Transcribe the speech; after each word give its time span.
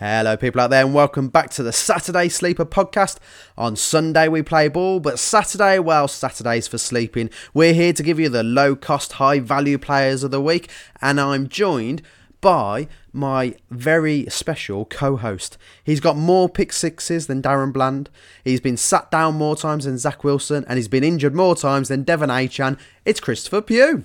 Hello, 0.00 0.36
people 0.36 0.60
out 0.60 0.70
there, 0.70 0.84
and 0.84 0.94
welcome 0.94 1.26
back 1.26 1.50
to 1.50 1.64
the 1.64 1.72
Saturday 1.72 2.28
Sleeper 2.28 2.64
podcast. 2.64 3.18
On 3.56 3.74
Sunday, 3.74 4.28
we 4.28 4.42
play 4.42 4.68
ball, 4.68 5.00
but 5.00 5.18
Saturday, 5.18 5.80
well, 5.80 6.06
Saturday's 6.06 6.68
for 6.68 6.78
sleeping. 6.78 7.30
We're 7.52 7.74
here 7.74 7.92
to 7.92 8.04
give 8.04 8.20
you 8.20 8.28
the 8.28 8.44
low 8.44 8.76
cost, 8.76 9.14
high 9.14 9.40
value 9.40 9.76
players 9.76 10.22
of 10.22 10.30
the 10.30 10.40
week, 10.40 10.70
and 11.02 11.20
I'm 11.20 11.48
joined 11.48 12.02
by 12.40 12.86
my 13.12 13.56
very 13.72 14.26
special 14.26 14.84
co 14.84 15.16
host. 15.16 15.58
He's 15.82 15.98
got 15.98 16.16
more 16.16 16.48
pick 16.48 16.72
sixes 16.72 17.26
than 17.26 17.42
DaRon 17.42 17.72
Bland, 17.72 18.08
he's 18.44 18.60
been 18.60 18.76
sat 18.76 19.10
down 19.10 19.34
more 19.34 19.56
times 19.56 19.84
than 19.84 19.98
Zach 19.98 20.22
Wilson, 20.22 20.64
and 20.68 20.76
he's 20.76 20.86
been 20.86 21.02
injured 21.02 21.34
more 21.34 21.56
times 21.56 21.88
than 21.88 22.04
De'Von 22.04 22.28
Achane. 22.28 22.78
It's 23.04 23.18
Christopher 23.18 23.62
Pugh. 23.62 24.04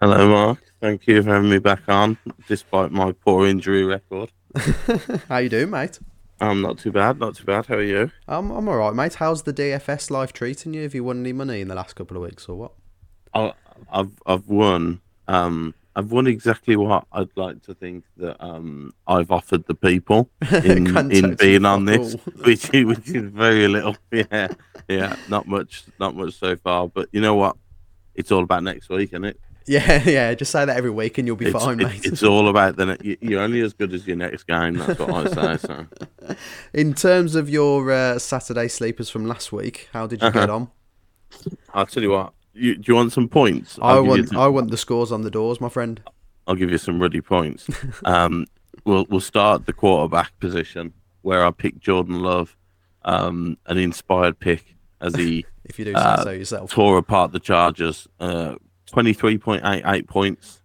Hello, 0.00 0.28
Mark. 0.28 0.58
Thank 0.80 1.06
you 1.06 1.22
for 1.22 1.34
having 1.34 1.50
me 1.50 1.58
back 1.60 1.82
on, 1.86 2.18
despite 2.48 2.90
my 2.90 3.12
poor 3.12 3.46
injury 3.46 3.84
record. 3.84 4.32
How 5.28 5.38
you 5.38 5.48
doing, 5.48 5.70
mate? 5.70 5.98
I'm 6.40 6.62
not 6.62 6.78
too 6.78 6.92
bad, 6.92 7.18
not 7.18 7.34
too 7.36 7.44
bad. 7.44 7.66
How 7.66 7.74
are 7.76 7.82
you? 7.82 8.10
I'm 8.28 8.50
I'm 8.50 8.68
all 8.68 8.76
right, 8.76 8.94
mate. 8.94 9.14
How's 9.14 9.42
the 9.42 9.52
DFS 9.52 10.10
life 10.10 10.32
treating 10.32 10.72
you? 10.72 10.82
Have 10.82 10.94
you 10.94 11.04
won 11.04 11.20
any 11.20 11.32
money 11.32 11.60
in 11.60 11.68
the 11.68 11.74
last 11.74 11.96
couple 11.96 12.16
of 12.16 12.22
weeks 12.22 12.48
or 12.48 12.56
what? 12.56 12.72
I, 13.34 13.52
I've 13.92 14.12
I've 14.24 14.48
won. 14.48 15.00
Um, 15.26 15.74
I've 15.96 16.12
won 16.12 16.28
exactly 16.28 16.76
what 16.76 17.06
I'd 17.12 17.36
like 17.36 17.62
to 17.64 17.74
think 17.74 18.04
that 18.18 18.42
um 18.42 18.94
I've 19.06 19.32
offered 19.32 19.66
the 19.66 19.74
people 19.74 20.30
in 20.64 21.10
in 21.10 21.34
being 21.34 21.64
on 21.64 21.86
this, 21.86 22.14
which 22.44 22.72
is, 22.72 22.84
which 22.84 23.08
is 23.08 23.30
very 23.30 23.66
little. 23.66 23.96
Yeah, 24.12 24.48
yeah, 24.86 25.16
not 25.28 25.48
much, 25.48 25.84
not 25.98 26.14
much 26.14 26.34
so 26.38 26.56
far. 26.56 26.88
But 26.88 27.08
you 27.12 27.20
know 27.20 27.34
what? 27.34 27.56
It's 28.14 28.30
all 28.30 28.44
about 28.44 28.62
next 28.62 28.88
week, 28.88 29.10
isn't 29.10 29.24
it? 29.24 29.40
Yeah, 29.68 30.02
yeah. 30.08 30.34
Just 30.34 30.50
say 30.52 30.64
that 30.64 30.76
every 30.76 30.90
week 30.90 31.18
and 31.18 31.26
you'll 31.26 31.36
be 31.36 31.46
It's, 31.46 31.64
fine, 31.64 31.76
mate. 31.78 32.04
it's 32.04 32.22
all 32.22 32.48
about 32.48 32.76
the. 32.76 32.86
ne- 32.86 33.16
You're 33.20 33.42
only 33.42 33.60
as 33.60 33.72
good 33.74 33.92
as 33.92 34.06
your 34.06 34.16
next 34.16 34.44
game. 34.46 34.74
That's 34.78 34.98
what 34.98 35.38
I 35.38 35.56
say. 35.56 35.66
So. 35.66 35.86
In 36.72 36.94
terms 36.94 37.34
of 37.34 37.48
your 37.50 37.90
uh, 37.92 38.18
Saturday 38.18 38.68
sleepers 38.68 39.10
from 39.10 39.26
last 39.26 39.52
week, 39.52 39.88
how 39.92 40.06
did 40.06 40.22
you 40.22 40.28
Uh-huh. 40.28 40.40
get 40.40 40.50
on? 40.50 40.70
I'll 41.74 41.86
tell 41.86 42.02
you 42.02 42.10
what. 42.10 42.32
You, 42.54 42.74
do 42.76 42.82
you 42.86 42.94
want 42.96 43.12
some 43.12 43.28
points? 43.28 43.78
I 43.80 43.90
I'll 43.90 44.02
you 44.02 44.08
want 44.08 44.28
some- 44.28 44.38
I 44.38 44.48
want 44.48 44.70
the 44.70 44.76
scores 44.76 45.12
on 45.12 45.22
the 45.22 45.30
doors, 45.30 45.60
my 45.60 45.68
friend. 45.68 46.00
I'll 46.46 46.54
give 46.56 46.70
you 46.70 46.78
some 46.78 47.00
ruddy 47.00 47.20
points. 47.20 47.68
Um, 48.04 48.46
we'll 48.84 49.06
we'll 49.10 49.20
start 49.20 49.66
the 49.66 49.72
quarterback 49.72 50.38
position 50.40 50.92
where 51.22 51.44
I 51.44 51.50
picked 51.50 51.80
Jordan 51.80 52.22
Love, 52.22 52.56
um, 53.04 53.58
an 53.66 53.76
inspired 53.76 54.38
pick 54.40 54.76
as 55.00 55.14
he 55.14 55.44
If 55.64 55.78
you 55.78 55.84
do 55.84 55.94
Uh, 55.94 56.22
so 56.24 56.30
yourself. 56.30 56.70
tore 56.70 56.96
apart 56.98 57.32
the 57.32 57.38
Chargers. 57.40 58.08
Uh, 58.18 58.54
Twenty 58.90 59.12
three 59.12 59.38
point 59.38 59.62
eight 59.64 59.82
eight 59.86 60.06
points 60.08 60.60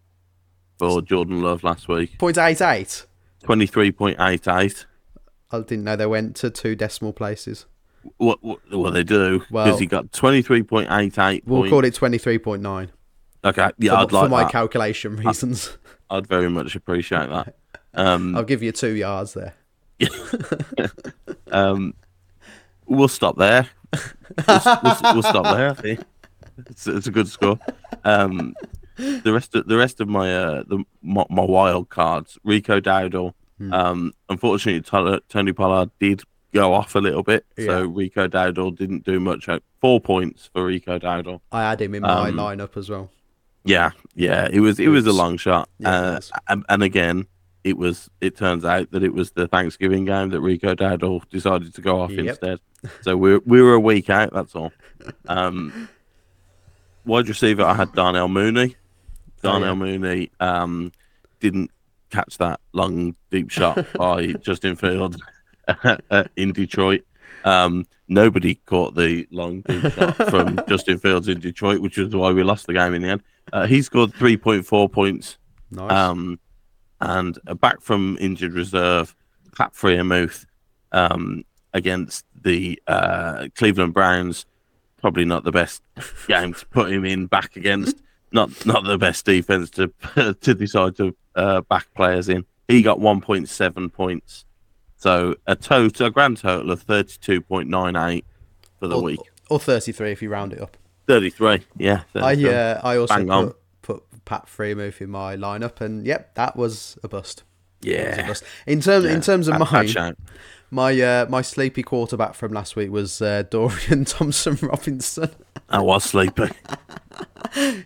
for 0.80 1.02
Jordan 1.02 1.42
Love 1.42 1.64
last 1.64 1.88
week. 1.88 2.18
Point 2.18 2.38
eight 2.38 2.62
eight. 2.62 3.06
Twenty 3.44 3.66
three 3.68 3.92
point 3.92 4.18
eight 4.20 4.48
eight. 4.48 4.86
I 5.52 5.60
didn't 5.60 5.84
know 5.84 5.96
they 5.96 6.06
went 6.06 6.36
to 6.38 6.50
two 6.50 6.76
decimal 6.76 7.14
places. 7.14 7.66
What 8.18 8.44
what 8.44 8.60
well 8.72 8.92
they 8.92 9.04
do 9.04 9.40
because 9.40 9.52
Well- 9.52 9.78
he 9.78 9.86
got 9.86 10.12
twenty 10.12 10.42
three 10.42 10.64
point 10.64 10.90
eight 10.92 11.18
eight. 11.20 11.44
We'll 11.46 11.70
call 11.70 11.84
it 11.86 11.94
twenty 11.94 12.18
three 12.18 12.40
point 12.40 12.62
nine. 12.62 12.92
Okay, 13.46 13.72
yeah, 13.78 13.92
for, 13.92 13.98
I'd 13.98 14.12
like 14.14 14.26
for 14.26 14.30
my 14.30 14.44
that. 14.44 14.52
calculation 14.52 15.18
reasons. 15.18 15.78
I'd 16.10 16.28
very 16.28 16.50
much 16.50 16.76
appreciate 16.76 17.30
that. 17.30 17.56
Um, 17.96 18.36
I'll 18.36 18.44
give 18.44 18.64
you 18.64 18.72
two 18.72 18.94
yards 18.96 19.36
there. 19.36 19.54
Um, 21.52 21.94
we'll 22.88 23.08
stop 23.08 23.38
there. 23.38 23.68
We'll, 24.48 24.62
we'll, 24.66 24.98
we'll 25.14 25.22
stop 25.22 25.56
there. 25.56 25.98
It's, 26.68 26.88
it's 26.88 27.08
a 27.08 27.12
good 27.12 27.28
score. 27.28 27.60
Um, 28.04 28.54
the 28.98 29.34
rest 29.34 29.56
of 29.56 29.68
the 29.68 29.78
rest 29.78 30.00
of 30.02 30.08
my 30.08 30.34
uh, 30.36 30.64
the 30.68 30.84
my, 31.02 31.26
my 31.30 31.44
wild 31.44 31.90
cards, 31.90 32.38
Rico 32.44 32.80
Dowdle. 32.80 33.34
Hmm. 33.58 33.74
Um, 33.74 34.14
unfortunately, 34.30 34.82
Tony, 34.82 35.20
Tony 35.30 35.54
Pollard 35.54 35.90
did 36.00 36.22
go 36.54 36.74
off 36.74 36.94
a 36.96 37.00
little 37.00 37.24
bit, 37.24 37.46
so 37.58 37.84
Rico 37.86 38.28
Dowdle 38.28 38.76
didn't 38.76 39.04
do 39.06 39.20
much. 39.20 39.48
Four 39.82 40.00
points 40.00 40.50
for 40.54 40.66
Rico 40.66 41.00
Dowdle. 41.00 41.42
I 41.52 41.62
had 41.70 41.82
him 41.82 41.96
in 41.96 42.02
my 42.04 42.30
Um, 42.30 42.36
lineup 42.36 42.78
as 42.78 42.90
well. 42.90 43.10
Yeah, 43.66 43.92
yeah, 44.16 44.48
it 44.52 44.60
was 44.60 44.80
it 44.80 44.90
was 44.90 45.06
a 45.08 45.14
long 45.14 45.38
shot. 45.38 45.70
Yeah, 45.80 45.90
uh, 45.90 46.20
and, 46.50 46.66
and 46.70 46.84
again, 46.84 47.28
it 47.64 47.78
was. 47.78 48.10
It 48.22 48.36
turns 48.38 48.66
out 48.66 48.92
that 48.92 49.04
it 49.04 49.14
was 49.14 49.32
the 49.32 49.48
Thanksgiving 49.48 50.06
game 50.06 50.30
that 50.30 50.42
Rico 50.42 50.76
Dowdle 50.76 51.28
decided 51.30 51.74
to 51.76 51.82
go 51.82 52.02
off 52.02 52.12
Yep. 52.12 52.26
instead. 52.28 52.60
So 53.02 53.16
we 53.18 53.38
we 53.40 53.62
were 53.62 53.74
a 53.76 53.80
week 53.80 54.10
out. 54.10 54.34
That's 54.34 54.54
all. 54.56 54.72
Um, 55.28 55.88
wide 57.06 57.28
receiver, 57.28 57.64
I 57.64 57.74
had 57.74 57.94
Darnell 57.94 58.28
Mooney. 58.28 58.76
Oh, 59.44 59.50
Darnell 59.50 59.70
yeah. 59.70 59.74
Mooney 59.76 60.32
um, 60.40 60.92
didn't 61.40 61.72
catch 62.10 62.38
that 62.38 62.60
long 62.74 63.16
deep 63.32 63.50
shot 63.50 63.86
by 63.98 64.34
Justin 64.34 64.76
Fields 64.76 65.18
in 66.36 66.54
Detroit. 66.54 67.02
Um, 67.44 67.86
nobody 68.08 68.56
caught 68.56 68.96
the 68.96 69.28
long 69.32 69.62
deep 69.62 69.92
shot 69.94 70.16
from 70.30 70.60
Justin 70.68 70.98
Fields 71.00 71.28
in 71.28 71.40
Detroit, 71.40 71.82
which 71.82 71.98
is 71.98 72.16
why 72.16 72.32
we 72.32 72.44
lost 72.44 72.68
the 72.68 72.74
game 72.74 72.94
in 72.94 73.02
the 73.02 73.10
end. 73.10 73.24
Uh, 73.52 73.68
he 73.68 73.82
scored 73.82 74.12
3.4 74.14 74.92
points 74.92 75.38
Nice. 75.72 75.92
um, 75.92 76.40
and 77.02 77.38
uh, 77.48 77.54
back 77.54 77.82
from 77.82 78.18
injured 78.22 78.54
reserve, 78.54 79.14
Pat 79.58 79.74
Freiermuth 79.74 80.46
um, 80.94 81.44
against 81.74 82.26
the 82.44 82.82
uh, 82.88 83.48
Cleveland 83.56 83.94
Browns. 83.94 84.46
Probably 85.04 85.26
not 85.26 85.44
the 85.44 85.52
best 85.52 85.84
game 86.28 86.54
to 86.54 86.66
put 86.68 86.92
him 86.92 87.04
in 87.04 87.28
back 87.28 87.58
against. 87.58 87.98
Not 88.32 88.66
not 88.66 88.86
the 88.86 88.98
best 88.98 89.26
defense 89.26 89.70
to 89.72 89.94
to 90.42 90.54
decide 90.56 90.96
to 90.96 91.16
uh, 91.36 91.62
back 91.62 91.94
players 91.94 92.30
in. 92.30 92.46
He 92.70 92.82
got 92.82 93.00
1.7 93.00 93.94
points, 93.94 94.46
so 94.96 95.36
a 95.46 95.56
total, 95.58 96.08
a 96.08 96.10
grand 96.10 96.38
total 96.38 96.72
of 96.72 96.88
32.98 96.88 98.24
for 98.80 98.88
the 98.88 98.96
or, 98.96 99.04
week. 99.04 99.20
or 99.50 99.60
thirty 99.60 99.92
three 99.92 100.12
if 100.12 100.22
you 100.22 100.30
round 100.30 100.54
it 100.54 100.62
up. 100.62 100.78
33, 101.08 101.60
yeah. 101.78 102.04
I 102.16 102.36
33. 102.36 102.54
uh, 102.54 102.80
I 102.82 102.96
also 102.98 103.16
Bang 103.16 103.30
on. 103.30 103.48
put, 103.48 103.58
put 103.82 104.26
Pat 104.26 104.46
Freiermuth 104.48 105.02
in 105.02 105.10
my 105.10 105.36
lineup, 105.36 105.82
and 105.82 106.06
yep, 106.08 106.34
that 106.36 106.56
was 106.56 106.98
a 107.04 107.10
bust. 107.10 107.44
That 107.84 108.30
was 108.30 108.42
a 108.42 108.46
yeah. 108.68 108.74
In 108.74 108.82
terms 108.82 109.06
in 109.06 109.22
terms 109.22 109.48
of 109.48 109.60
mine, 109.60 110.16
my 110.72 111.00
uh, 111.02 111.26
my 111.30 111.42
sleepy 111.42 111.84
quarterback 111.84 112.34
from 112.36 112.52
last 112.54 112.76
week 112.76 112.90
was 112.92 113.22
uh, 113.22 113.44
Dorian 113.50 114.06
Thompson 114.06 114.58
Robinson. 114.62 115.30
I 115.70 115.80
was 115.82 116.04
sleepy. 116.04 116.50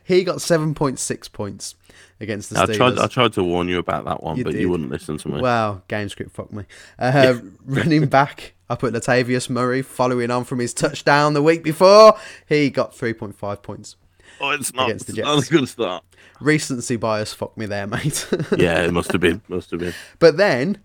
He 0.05 0.23
got 0.23 0.41
seven 0.41 0.73
point 0.73 0.97
six 0.99 1.27
points 1.27 1.75
against 2.21 2.49
the 2.51 2.59
I 2.59 2.65
Steelers. 2.65 2.75
tried. 2.77 2.99
I 2.99 3.07
tried 3.07 3.33
to 3.33 3.43
warn 3.43 3.67
you 3.67 3.79
about 3.79 4.05
that 4.05 4.23
one, 4.23 4.37
You 4.37 4.45
but 4.45 4.53
did. 4.53 4.61
you 4.61 4.69
wouldn't 4.69 4.89
listen 4.89 5.17
to 5.17 5.27
me. 5.27 5.41
Wow, 5.41 5.81
game 5.89 6.07
script 6.07 6.31
fuck 6.33 6.53
me. 6.53 6.63
Uh, 6.97 7.39
running 7.65 8.05
back, 8.07 8.53
I 8.69 8.75
put 8.75 8.93
Latavius 8.93 9.49
Murray 9.49 9.81
following 9.81 10.31
on 10.31 10.45
from 10.45 10.59
his 10.59 10.73
touchdown 10.73 11.33
the 11.33 11.43
week 11.43 11.63
before. 11.63 12.17
He 12.47 12.69
got 12.69 12.93
3.5 12.93 13.61
points. 13.61 13.97
Oh, 14.39 14.51
it's 14.51 14.73
not. 14.73 14.87
against 14.89 15.07
the 15.07 15.21
not 15.21 15.45
a 15.47 15.49
good 15.49 15.67
start. 15.67 16.03
Recency 16.39 16.95
bias 16.95 17.33
fucked 17.33 17.57
me 17.57 17.65
there, 17.65 17.87
mate. 17.95 18.27
Yeah, 18.57 18.81
it 18.83 18.93
must 18.93 19.11
have 19.11 19.21
been. 19.21 19.41
Must 19.47 19.71
have 19.71 19.79
been. 19.79 19.93
but 20.19 20.37
then 20.37 20.79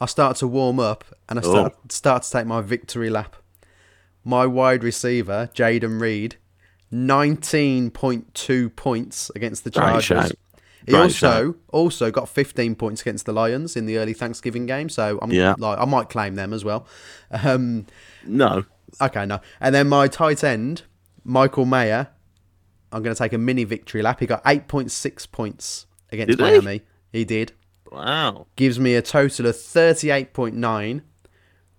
I 0.00 0.06
start 0.06 0.36
to 0.38 0.46
warm 0.48 0.80
up 0.80 1.04
and 1.28 1.38
I 1.38 1.42
Oh. 1.44 1.50
start, 1.50 1.92
start 1.92 2.22
to 2.24 2.30
take 2.30 2.46
my 2.46 2.60
victory 2.60 3.10
lap. 3.10 3.36
My 4.24 4.46
wide 4.46 4.82
receiver, 4.82 5.50
Jayden 5.54 6.00
Reed, 6.00 6.36
19.2 6.92 8.74
points 8.76 9.30
against 9.34 9.64
the 9.64 9.70
Chargers. 9.70 10.04
shout. 10.04 10.32
He 10.86 10.92
Great 10.92 11.00
also 11.02 11.54
also 11.68 12.10
got 12.10 12.28
15 12.28 12.74
points 12.74 13.00
against 13.00 13.24
the 13.24 13.32
Lions 13.32 13.74
in 13.74 13.86
the 13.86 13.96
early 13.96 14.12
Thanksgiving 14.12 14.66
game, 14.66 14.88
so 14.90 15.18
I'm 15.22 15.30
Yeah. 15.30 15.54
like 15.58 15.78
I 15.78 15.84
might 15.86 16.10
claim 16.10 16.34
them 16.34 16.52
as 16.52 16.62
well. 16.64 16.86
Um, 17.30 17.86
No. 18.26 18.64
okay, 19.00 19.24
no. 19.24 19.40
And 19.60 19.74
then 19.74 19.88
my 19.88 20.08
tight 20.08 20.44
end, 20.44 20.82
Michael 21.24 21.64
Mayer, 21.64 22.08
I'm 22.94 23.02
going 23.02 23.14
to 23.14 23.18
take 23.18 23.32
a 23.32 23.38
mini 23.38 23.64
victory 23.64 24.02
lap. 24.02 24.20
He 24.20 24.26
got 24.26 24.42
8.6 24.44 25.30
points 25.32 25.86
against 26.10 26.38
Did 26.38 26.38
he? 26.38 26.44
Miami. 26.60 26.82
He 27.12 27.24
did. 27.24 27.52
Wow. 27.90 28.46
Gives 28.56 28.78
me 28.78 28.94
a 28.94 29.02
total 29.02 29.46
of 29.46 29.56
38.9, 29.56 31.02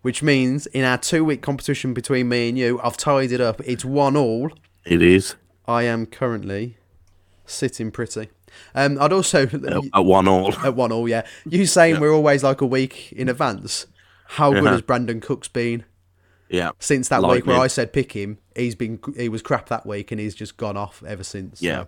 which 0.02 0.22
means 0.22 0.66
in 0.68 0.84
our 0.84 0.98
two 0.98 1.24
week 1.26 1.42
competition 1.42 1.94
between 1.94 2.30
me 2.30 2.50
and 2.50 2.58
you, 2.58 2.80
I've 2.84 2.98
tied 2.98 3.32
it 3.32 3.42
up. 3.42 3.62
It's 3.66 3.86
one 3.86 4.16
all. 4.16 4.52
It 4.86 5.02
is 5.02 5.36
I 5.68 5.84
am 5.84 6.06
currently 6.06 6.78
sitting 7.46 7.92
pretty. 7.92 8.30
Um, 8.74 8.98
I'd 9.02 9.12
also 9.14 9.44
at, 9.48 9.54
at 9.94 10.06
one 10.06 10.28
all. 10.28 10.54
at 10.66 10.76
one 10.76 10.92
all, 10.92 11.08
yeah. 11.10 11.26
You 11.50 11.66
saying 11.66 12.00
we're 12.00 12.14
always 12.14 12.44
like 12.44 12.62
a 12.62 12.66
week 12.66 13.12
in 13.14 13.30
advance. 13.30 13.88
How 14.28 14.52
good 14.52 14.64
Uh-huh. 14.64 14.72
has 14.74 14.82
Brandin 14.82 15.22
Cooks 15.22 15.48
been 15.48 15.86
Yeah. 16.50 16.72
since 16.80 17.10
that 17.10 17.24
week 17.24 17.46
where 17.46 17.60
I 17.60 17.68
said 17.68 17.92
pick 17.94 18.12
him? 18.14 18.38
He's 18.56 18.76
been 18.76 19.00
he 19.18 19.30
was 19.30 19.42
crap 19.42 19.70
that 19.70 19.86
week 19.86 20.12
and 20.12 20.20
he's 20.22 20.36
just 20.36 20.58
gone 20.58 20.78
off 20.78 21.04
ever 21.08 21.24
since. 21.24 21.60
So 21.60 21.66
Yeah. 21.66 21.86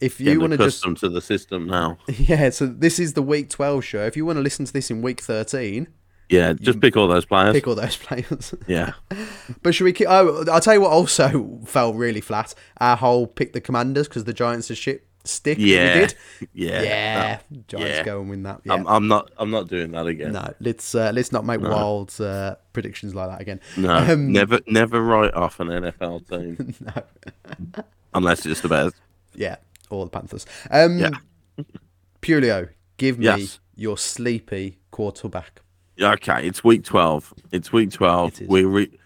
if 0.00 0.20
you 0.20 0.38
want 0.40 0.52
to 0.52 0.58
just 0.58 0.82
to 0.82 1.08
the 1.08 1.20
system 1.20 1.66
now. 1.66 1.98
yeah, 2.08 2.50
so 2.50 2.66
this 2.66 2.98
is 2.98 3.14
the 3.14 3.22
week 3.22 3.50
twelve 3.50 3.84
show. 3.84 4.04
If 4.04 4.16
you 4.16 4.24
want 4.26 4.36
to 4.36 4.42
listen 4.42 4.64
to 4.66 4.72
this 4.72 4.90
in 4.90 5.02
week 5.02 5.20
thirteen, 5.20 5.88
Yeah, 6.28 6.52
just 6.52 6.80
pick 6.80 6.96
all 6.96 7.08
those 7.08 7.24
players. 7.24 7.54
pick 7.54 7.66
all 7.66 7.74
those 7.74 7.96
players. 8.06 8.54
Yeah. 8.66 8.92
but 9.62 9.74
should 9.74 9.84
we? 9.84 9.92
Keep, 9.94 10.08
oh, 10.10 10.44
I'll 10.52 10.60
tell 10.60 10.74
you 10.74 10.82
what. 10.82 10.92
Also 10.92 11.58
fell 11.64 11.94
really 11.94 12.20
flat. 12.20 12.54
Our 12.80 12.96
whole 12.96 13.26
pick 13.26 13.54
the 13.54 13.60
Commanders 13.60 14.06
because 14.08 14.24
the 14.24 14.34
Giants 14.34 14.70
are 14.70 14.74
shit 14.76 15.06
stick. 15.28 15.58
Yeah, 15.58 15.94
we 15.94 16.00
did. 16.00 16.14
Yeah, 16.52 16.82
Yeah, 16.82 17.36
that- 17.50 17.68
Giants 17.68 17.96
yeah. 17.98 18.04
go 18.04 18.20
and 18.20 18.30
win 18.30 18.42
that. 18.44 18.60
Yeah. 18.64 18.72
I'm, 18.74 18.86
I'm 18.86 19.08
not. 19.08 19.30
I'm 19.38 19.50
not 19.50 19.68
doing 19.68 19.90
that 19.92 20.06
again. 20.06 20.32
no, 20.32 20.52
let's 20.60 20.94
uh, 20.94 21.12
let's 21.14 21.32
not 21.32 21.44
make 21.44 21.60
wild 21.60 22.18
uh, 22.20 22.56
predictions 22.72 23.14
like 23.14 23.28
that 23.30 23.40
again. 23.40 23.60
No, 23.76 23.94
Um, 23.96 24.32
never, 24.32 24.60
never 24.66 25.02
write 25.02 25.34
off 25.34 25.60
an 25.60 25.68
NFL 25.68 26.28
team 26.28 26.74
no. 27.76 27.82
unless 28.14 28.46
it's 28.46 28.60
the 28.60 28.68
Bears. 28.68 28.92
Yeah, 29.34 29.56
or 29.90 30.04
the 30.04 30.10
Panthers. 30.10 30.46
Um, 30.70 30.98
Yeah. 30.98 31.10
Pulio, 32.22 32.68
give 32.96 33.18
me 33.18 33.26
Yes. 33.26 33.60
your 33.76 33.96
sleepy 33.96 34.78
quarterback. 34.90 35.60
Yeah, 35.96 36.12
Okay, 36.12 36.46
it's 36.46 36.62
week 36.64 36.84
twelve. 36.84 37.32
It's 37.52 37.72
week 37.72 37.90
twelve. 37.92 38.32
It 38.34 38.42
is. 38.42 38.48
We 38.48 38.64
re- 38.64 38.98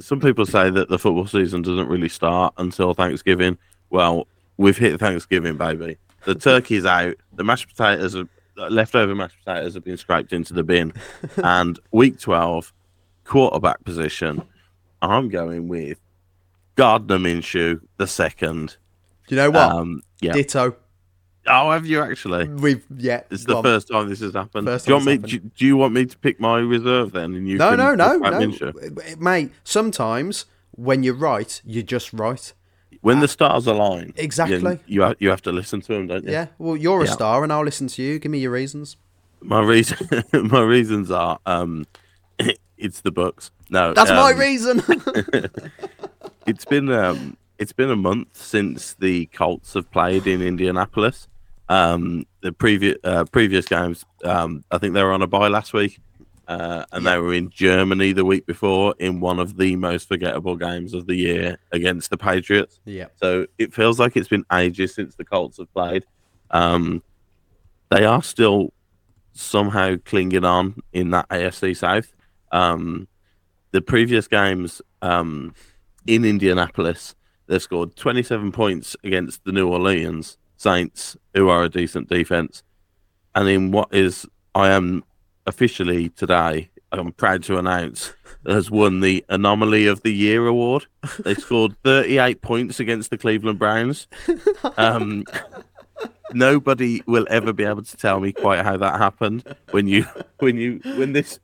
some 0.00 0.20
people 0.20 0.44
say 0.46 0.68
that 0.70 0.88
the 0.88 0.98
football 0.98 1.26
season 1.26 1.62
doesn't 1.62 1.88
really 1.88 2.08
start 2.08 2.54
until 2.58 2.92
Thanksgiving. 2.92 3.56
Well, 3.90 4.26
we've 4.56 4.78
hit 4.78 4.98
Thanksgiving, 5.00 5.56
baby. 5.56 5.96
The 6.24 6.34
turkey's 6.34 6.84
out. 6.84 7.16
The 7.34 7.44
mashed 7.44 7.68
potatoes, 7.68 8.16
are, 8.16 8.28
leftover 8.70 9.14
mashed 9.14 9.36
potatoes, 9.44 9.74
have 9.74 9.84
been 9.84 9.96
scraped 9.96 10.32
into 10.32 10.54
the 10.54 10.62
bin. 10.62 10.92
and 11.36 11.78
week 11.92 12.18
twelve, 12.18 12.72
quarterback 13.24 13.84
position. 13.84 14.42
I'm 15.02 15.28
going 15.28 15.68
with 15.68 15.98
Gardner 16.76 17.18
Minshew 17.18 17.80
the 17.98 18.06
second. 18.06 18.76
Do 19.26 19.34
you 19.34 19.40
know 19.40 19.50
what? 19.50 19.70
Um, 19.70 20.02
yeah. 20.20 20.32
Ditto. 20.32 20.76
Oh, 21.46 21.70
have 21.70 21.84
you 21.84 22.00
actually? 22.00 22.48
We've 22.48 22.84
yeah. 22.96 23.22
It's 23.30 23.44
the 23.44 23.56
on. 23.56 23.62
first 23.62 23.88
time 23.88 24.08
this 24.08 24.20
has 24.20 24.32
happened. 24.32 24.66
First 24.66 24.86
do 24.86 24.92
you 24.92 24.96
want 24.96 25.06
me? 25.06 25.16
Do, 25.18 25.38
do 25.38 25.66
you 25.66 25.76
want 25.76 25.92
me 25.92 26.06
to 26.06 26.18
pick 26.18 26.40
my 26.40 26.58
reserve 26.58 27.12
then? 27.12 27.34
And 27.34 27.46
you 27.46 27.58
No, 27.58 27.74
no, 27.74 27.94
no, 27.94 28.16
no, 28.16 28.30
Minshew? 28.30 29.18
mate. 29.18 29.50
Sometimes 29.62 30.46
when 30.70 31.02
you're 31.02 31.14
right, 31.14 31.60
you're 31.64 31.82
just 31.82 32.12
right. 32.12 32.52
When 33.04 33.20
the 33.20 33.28
stars 33.28 33.66
align, 33.66 34.14
Exactly. 34.16 34.58
You, 34.58 34.80
you 34.86 35.02
have, 35.02 35.16
you 35.18 35.28
have 35.28 35.42
to 35.42 35.52
listen 35.52 35.82
to 35.82 35.88
them, 35.92 36.06
don't 36.06 36.24
you? 36.24 36.32
Yeah. 36.32 36.46
Well, 36.58 36.74
you're 36.74 37.02
a 37.02 37.04
Yeah. 37.04 37.12
star, 37.12 37.42
and 37.44 37.52
I'll 37.52 37.62
listen 37.64 37.86
to 37.88 38.02
you. 38.02 38.18
Give 38.18 38.32
me 38.32 38.38
your 38.38 38.50
reasons. 38.52 38.96
My 39.42 39.60
reason, 39.60 39.98
my 40.32 40.62
reasons 40.62 41.10
are, 41.10 41.38
um, 41.44 41.84
it's 42.78 43.02
the 43.02 43.10
books. 43.12 43.50
No, 43.68 43.92
That's 43.92 44.10
my 44.10 44.32
um, 44.32 44.38
reason. 44.38 44.82
It's 46.46 46.64
been 46.64 46.90
um, 46.92 47.36
it's 47.58 47.72
been 47.72 47.90
a 47.90 47.96
month 47.96 48.28
since 48.36 48.94
the 48.94 49.26
Colts 49.26 49.74
have 49.74 49.90
played 49.90 50.26
in 50.26 50.42
Indianapolis. 50.42 51.26
Um, 51.68 52.26
the 52.42 52.52
previous 52.52 52.96
uh, 53.04 53.24
previous 53.32 53.66
games, 53.66 54.04
um, 54.24 54.62
I 54.70 54.76
think 54.78 54.92
they 54.94 55.02
were 55.02 55.12
on 55.12 55.22
a 55.22 55.26
bye 55.26 55.48
last 55.48 55.72
week, 55.72 55.98
uh, 56.48 56.84
and 56.92 57.06
they 57.06 57.18
were 57.18 57.32
in 57.32 57.50
Germany 57.50 58.12
the 58.12 58.24
week 58.24 58.46
before 58.46 58.94
in 58.98 59.20
one 59.20 59.38
of 59.38 59.56
the 59.56 59.76
most 59.76 60.08
forgettable 60.08 60.56
games 60.56 60.94
of 60.94 61.06
the 61.06 61.14
year 61.14 61.58
against 61.72 62.10
the 62.10 62.16
Patriots. 62.16 62.80
yeah. 62.84 63.06
So 63.16 63.46
it 63.58 63.72
feels 63.72 63.98
like 63.98 64.16
it's 64.16 64.28
been 64.28 64.44
ages 64.52 64.94
since 64.94 65.14
the 65.14 65.24
Colts 65.24 65.58
have 65.58 65.72
played. 65.72 66.04
Um, 66.50 67.02
they 67.90 68.04
are 68.04 68.22
still 68.22 68.72
somehow 69.32 69.96
clinging 70.04 70.44
on 70.44 70.80
in 70.92 71.10
that 71.10 71.28
AFC 71.28 71.76
South. 71.76 72.12
Um, 72.52 73.08
the 73.72 73.82
previous 73.82 74.28
games 74.28 74.80
um, 75.02 75.54
in 76.06 76.24
Indianapolis, 76.24 77.14
they've 77.46 77.62
scored 77.62 77.96
27 77.96 78.52
points 78.52 78.96
against 79.02 79.44
the 79.44 79.52
New 79.52 79.68
Orleans 79.68 80.38
Saints, 80.56 81.16
who 81.34 81.48
are 81.48 81.64
a 81.64 81.68
decent 81.68 82.08
defense. 82.08 82.62
And 83.34 83.48
in 83.48 83.72
what 83.72 83.92
is, 83.92 84.26
I 84.54 84.70
am 84.70 85.02
officially 85.46 86.08
today, 86.10 86.70
I'm 86.92 87.12
proud 87.12 87.42
to 87.44 87.58
announce, 87.58 88.12
has 88.46 88.70
won 88.70 89.00
the 89.00 89.24
Anomaly 89.28 89.86
of 89.86 90.02
the 90.02 90.12
Year 90.12 90.46
award. 90.46 90.86
They 91.20 91.34
scored 91.34 91.76
38 91.84 92.42
points 92.42 92.80
against 92.80 93.10
the 93.10 93.18
Cleveland 93.18 93.58
Browns. 93.58 94.06
Um, 94.76 95.24
nobody 96.32 97.02
will 97.06 97.26
ever 97.30 97.52
be 97.52 97.64
able 97.64 97.82
to 97.82 97.96
tell 97.96 98.20
me 98.20 98.32
quite 98.32 98.64
how 98.64 98.76
that 98.76 98.98
happened. 98.98 99.44
When 99.70 99.88
you, 99.88 100.06
when 100.38 100.56
you, 100.56 100.80
when 100.96 101.12
this 101.12 101.38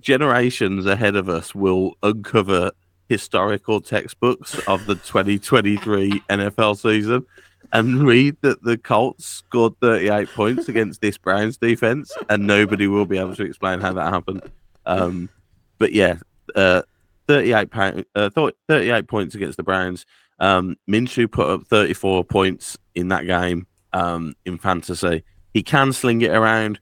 generations 0.00 0.86
ahead 0.86 1.16
of 1.16 1.28
us 1.28 1.54
will 1.54 1.94
uncover 2.02 2.72
historical 3.08 3.80
textbooks 3.80 4.58
of 4.66 4.86
the 4.86 4.94
2023 4.94 6.22
NFL 6.28 6.78
season 6.78 7.24
and 7.72 8.06
read 8.06 8.36
that 8.42 8.62
the 8.62 8.78
Colts 8.78 9.26
scored 9.26 9.74
38 9.80 10.28
points 10.30 10.68
against 10.68 11.00
this 11.00 11.18
Browns 11.18 11.56
defense, 11.56 12.12
and 12.28 12.46
nobody 12.46 12.86
will 12.86 13.06
be 13.06 13.18
able 13.18 13.34
to 13.36 13.44
explain 13.44 13.80
how 13.80 13.92
that 13.92 14.12
happened. 14.12 14.42
Um, 14.84 15.28
but 15.78 15.92
yeah, 15.92 16.18
uh, 16.54 16.82
38 17.28 17.70
pound, 17.70 18.04
uh, 18.14 18.30
38 18.30 19.08
points 19.08 19.34
against 19.34 19.56
the 19.56 19.62
Browns. 19.62 20.06
Um, 20.38 20.76
Minshew 20.88 21.30
put 21.30 21.48
up 21.48 21.66
34 21.66 22.24
points 22.24 22.76
in 22.94 23.08
that 23.08 23.26
game 23.26 23.66
um, 23.92 24.34
in 24.44 24.58
fantasy. 24.58 25.24
He 25.54 25.62
can 25.62 25.92
sling 25.92 26.20
it 26.22 26.30
around, 26.30 26.78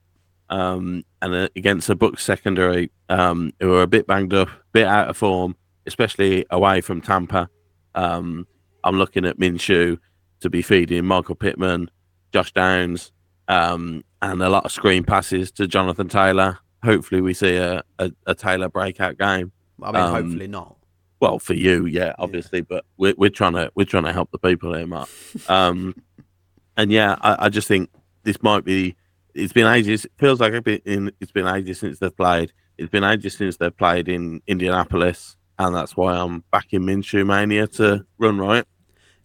um, 0.49 1.03
and 1.21 1.33
uh, 1.33 1.47
against 1.55 1.89
a 1.89 1.95
Bucks 1.95 2.23
secondary 2.23 2.91
um, 3.09 3.53
who 3.59 3.73
are 3.73 3.83
a 3.83 3.87
bit 3.87 4.07
banged 4.07 4.33
up, 4.33 4.49
a 4.49 4.51
bit 4.73 4.87
out 4.87 5.09
of 5.09 5.17
form, 5.17 5.55
especially 5.87 6.45
away 6.49 6.81
from 6.81 7.01
Tampa. 7.01 7.49
Um, 7.95 8.45
I'm 8.83 8.97
looking 8.97 9.25
at 9.25 9.39
Minshew 9.39 9.97
to 10.45 10.49
be 10.51 10.61
feeding 10.61 11.03
Michael 11.05 11.33
Pittman, 11.35 11.89
Josh 12.31 12.51
Downs, 12.53 13.11
um, 13.47 14.03
and 14.21 14.41
a 14.43 14.49
lot 14.49 14.63
of 14.65 14.71
screen 14.71 15.03
passes 15.03 15.51
to 15.53 15.67
Jonathan 15.67 16.07
Taylor. 16.07 16.59
Hopefully, 16.83 17.19
we 17.19 17.33
see 17.33 17.55
a, 17.57 17.83
a, 17.97 18.11
a 18.27 18.35
Taylor 18.35 18.69
breakout 18.69 19.17
game. 19.17 19.51
I 19.81 19.91
mean, 19.91 20.01
Um, 20.01 20.11
hopefully 20.11 20.47
not. 20.47 20.77
Well, 21.19 21.39
for 21.39 21.53
you, 21.55 21.87
yeah, 21.87 22.13
obviously, 22.19 22.61
but 22.61 22.85
we're 22.97 23.15
we're 23.17 23.29
trying 23.31 23.53
to 23.53 23.71
we're 23.73 23.85
trying 23.85 24.03
to 24.03 24.13
help 24.13 24.29
the 24.31 24.37
people 24.37 24.73
here, 24.75 24.85
Mark. 24.85 25.09
Um, 25.47 25.95
and 26.77 26.91
yeah, 26.91 27.15
I, 27.21 27.45
I 27.45 27.49
just 27.49 27.67
think 27.67 27.89
this 28.23 28.41
might 28.43 28.63
be. 28.63 28.95
It's 29.33 29.51
been 29.53 29.67
ages. 29.67 30.05
It 30.05 30.11
feels 30.17 30.39
like 30.39 30.53
it's 30.53 30.63
been 30.63 30.81
in, 30.85 31.11
it's 31.19 31.31
been 31.31 31.47
ages 31.47 31.79
since 31.79 31.97
they've 31.99 32.15
played. 32.15 32.53
It's 32.77 32.89
been 32.91 33.03
ages 33.03 33.35
since 33.35 33.57
they've 33.57 33.75
played 33.75 34.07
in 34.07 34.41
Indianapolis, 34.47 35.37
and 35.57 35.75
that's 35.75 35.97
why 35.97 36.15
I'm 36.15 36.43
back 36.51 36.67
in 36.71 36.83
Minshew 36.83 37.25
mania 37.25 37.67
to 37.67 38.05
run 38.19 38.37
right. 38.37 38.65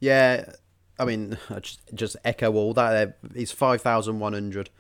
Yeah, 0.01 0.47
I 1.01 1.05
mean, 1.05 1.39
I 1.51 1.59
just 1.61 1.81
just 1.95 2.17
echo 2.25 2.53
all 2.55 2.75
that. 2.75 3.09
Uh, 3.09 3.13
It's 3.35 3.53
five 3.53 3.81
thousand 3.83 4.21
one 4.21 4.33
hundred, 4.33 4.71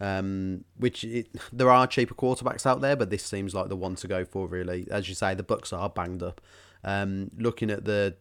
um, 0.00 0.64
which 0.76 1.04
it, 1.04 1.28
there 1.52 1.70
are 1.70 1.86
cheaper 1.86 2.14
quarterbacks 2.14 2.66
out 2.66 2.80
there, 2.80 2.96
but 2.96 3.10
this 3.10 3.22
seems 3.24 3.54
like 3.54 3.68
the 3.68 3.76
one 3.76 3.94
to 3.96 4.08
go 4.08 4.24
for. 4.24 4.46
Really, 4.48 4.86
as 4.90 5.08
you 5.08 5.14
say, 5.14 5.34
the 5.34 5.42
Bucks 5.42 5.72
are 5.72 5.88
banged 5.88 6.22
up. 6.22 6.40
Um, 6.84 7.30
looking 7.38 7.70
at 7.70 7.84
the 7.84 8.16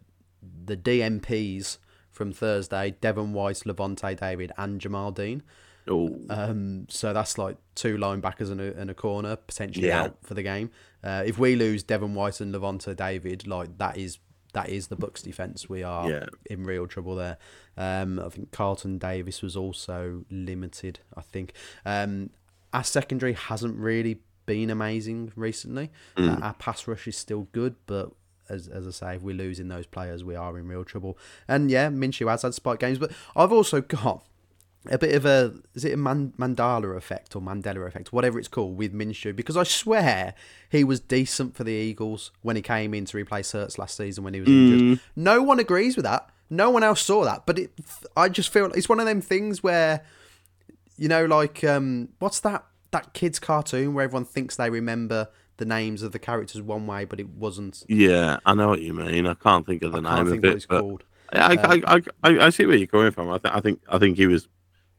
the 0.66 0.78
DNPs 0.78 1.78
from 2.12 2.31
Thursday, 2.31 2.96
Devin 3.02 3.34
White, 3.34 3.57
Lavonte 3.66 4.19
David, 4.19 4.52
and 4.57 4.80
Jamel 4.80 5.13
Dean. 5.13 5.44
Oh, 5.88 6.18
Um, 6.31 6.88
so 6.90 7.13
that's 7.13 7.38
like 7.38 7.57
two 7.75 7.98
linebackers 7.98 8.50
and 8.50 8.60
a, 8.60 8.75
and 8.75 8.90
a 8.90 8.94
corner 8.96 9.36
potentially 9.36 9.88
Yeah. 9.90 10.04
out 10.04 10.18
for 10.24 10.34
the 10.34 10.42
game. 10.42 10.72
Uh, 11.04 11.24
if 11.26 11.38
we 11.38 11.56
lose 11.56 11.83
Devin 11.83 12.16
White 12.16 12.42
and 12.42 12.54
Lavonte 12.56 12.95
David, 12.95 13.45
like 13.45 13.78
that 13.78 13.97
is 13.97 14.18
that 14.56 14.69
is 14.69 14.88
the 14.88 14.95
Bucks 14.95 15.21
defense. 15.21 15.69
We 15.69 15.83
are 15.83 16.09
Yeah. 16.09 16.26
in 16.50 16.64
real 16.64 16.88
trouble 16.88 17.16
there. 17.16 17.38
Um, 17.78 18.19
I 18.19 18.30
think 18.30 18.52
Carlton 18.52 18.97
Davis 18.97 19.42
was 19.42 19.56
also 19.56 20.26
limited. 20.31 21.00
I 21.16 21.21
think 21.21 21.54
um, 21.85 22.31
our 22.74 22.83
secondary 22.83 23.33
hasn't 23.33 23.78
really 23.78 24.21
been 24.45 24.69
amazing 24.69 25.31
recently. 25.35 25.92
Uh, 26.18 26.38
our 26.42 26.54
pass 26.56 26.88
rush 26.88 27.07
is 27.07 27.18
still 27.18 27.47
good, 27.52 27.76
but 27.85 28.12
as, 28.47 28.68
as 28.68 28.88
I 28.88 28.92
say, 28.92 29.16
if 29.16 29.21
we're 29.24 29.35
losing 29.35 29.68
those 29.69 29.85
players, 29.88 30.24
we 30.24 30.35
are 30.35 30.57
in 30.57 30.68
real 30.68 30.83
trouble. 30.83 31.18
And 31.47 31.69
yeah, 31.71 31.90
Minshew 31.90 32.30
has 32.30 32.44
had 32.44 32.54
spike 32.54 32.80
games, 32.80 32.97
but 33.00 33.12
I've 33.35 33.52
also 33.52 33.81
got 33.81 34.24
a 34.89 34.97
bit 34.97 35.15
of 35.15 35.25
a 35.25 35.54
is 35.73 35.83
it 35.85 35.94
a 35.94 35.97
Man- 35.97 36.33
Mandela 36.37 36.95
effect 36.95 37.35
or 37.35 37.42
Mandela 37.42 37.87
effect, 37.87 38.13
whatever 38.13 38.37
it's 38.39 38.47
called, 38.47 38.77
with 38.77 38.94
Minshew 38.94 39.35
because 39.35 39.57
I 39.57 39.63
swear 39.63 40.33
he 40.69 40.83
was 40.83 40.99
decent 40.99 41.56
for 41.56 41.63
the 41.63 41.71
Eagles 41.71 42.31
when 42.42 42.56
he 42.56 42.61
came 42.61 42.94
in 42.94 43.06
to 43.06 43.18
replace 43.18 43.51
Hurts 43.51 43.77
last 43.77 43.97
season 43.97 44.23
when 44.23 44.33
he 44.33 44.42
was 44.42 44.49
injured. 44.49 44.99
No 45.15 45.42
one 45.42 45.59
agrees 45.59 45.95
with 45.95 46.06
that. 46.06 46.30
No 46.49 46.69
one 46.69 46.83
else 46.83 47.01
saw 47.01 47.23
that, 47.25 47.45
but 47.45 47.57
it, 47.57 47.71
I 48.15 48.30
just 48.30 48.49
feel 48.49 48.65
it's 48.73 48.87
one 48.87 48.99
of 48.99 49.07
them 49.07 49.19
things 49.21 49.63
where, 49.63 50.04
you 50.97 51.07
know, 51.07 51.25
like 51.25 51.63
um, 51.63 52.09
what's 52.19 52.39
that 52.42 52.65
that 52.92 53.13
kids 53.13 53.39
cartoon 53.39 53.94
where 53.94 54.06
everyone 54.06 54.25
thinks 54.25 54.56
they 54.56 54.69
remember 54.69 55.30
the 55.57 55.65
names 55.65 56.04
of 56.04 56.11
the 56.11 56.19
characters 56.19 56.61
one 56.61 56.85
way, 56.85 57.06
but 57.06 57.19
it 57.19 57.30
wasn't. 57.30 57.83
yeah, 57.87 58.37
I 58.45 58.54
know 58.54 58.68
what 58.68 58.81
you 58.81 58.94
mean. 58.94 59.25
I 59.25 59.33
can't 59.33 59.65
think 59.65 59.81
of 59.83 59.92
the 59.94 59.99
I 59.99 60.01
can't 60.01 60.15
name 60.18 60.25
think 60.27 60.44
of 60.45 60.49
what 60.49 60.54
it, 60.54 60.56
it's 60.57 60.65
but 60.65 60.80
called. 60.81 61.04
I, 61.33 61.56
I, 61.56 61.95
I, 61.95 62.01
I, 62.23 62.45
I 62.45 62.49
see 62.51 62.65
where 62.65 62.75
you're 62.77 62.87
coming 62.87 63.11
from. 63.11 63.30
I, 63.31 63.39
th- 63.39 63.54
I 63.54 63.59
think 63.59 63.81
I 63.89 63.97
think 63.97 64.18
he 64.18 64.27
was 64.27 64.47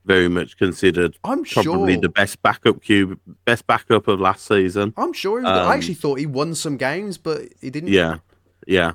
very 0.06 0.28
much 0.28 0.56
considered 0.56 1.18
I'm 1.24 1.44
probably 1.44 1.94
sure. 1.94 2.00
the 2.02 2.08
best 2.08 2.40
backup 2.42 2.82
cube, 2.82 3.18
best 3.44 3.66
backup 3.66 4.08
of 4.08 4.20
last 4.20 4.46
season. 4.46 4.94
I'm 4.96 5.12
sure. 5.12 5.40
He 5.40 5.44
was, 5.44 5.58
I 5.58 5.64
Um, 5.64 5.72
actually 5.72 5.94
thought 5.94 6.18
he 6.18 6.26
won 6.26 6.54
some 6.54 6.76
games, 6.76 7.18
but 7.18 7.42
he 7.60 7.70
didn't. 7.70 7.90
Yeah, 7.90 8.18
yeah, 8.66 8.92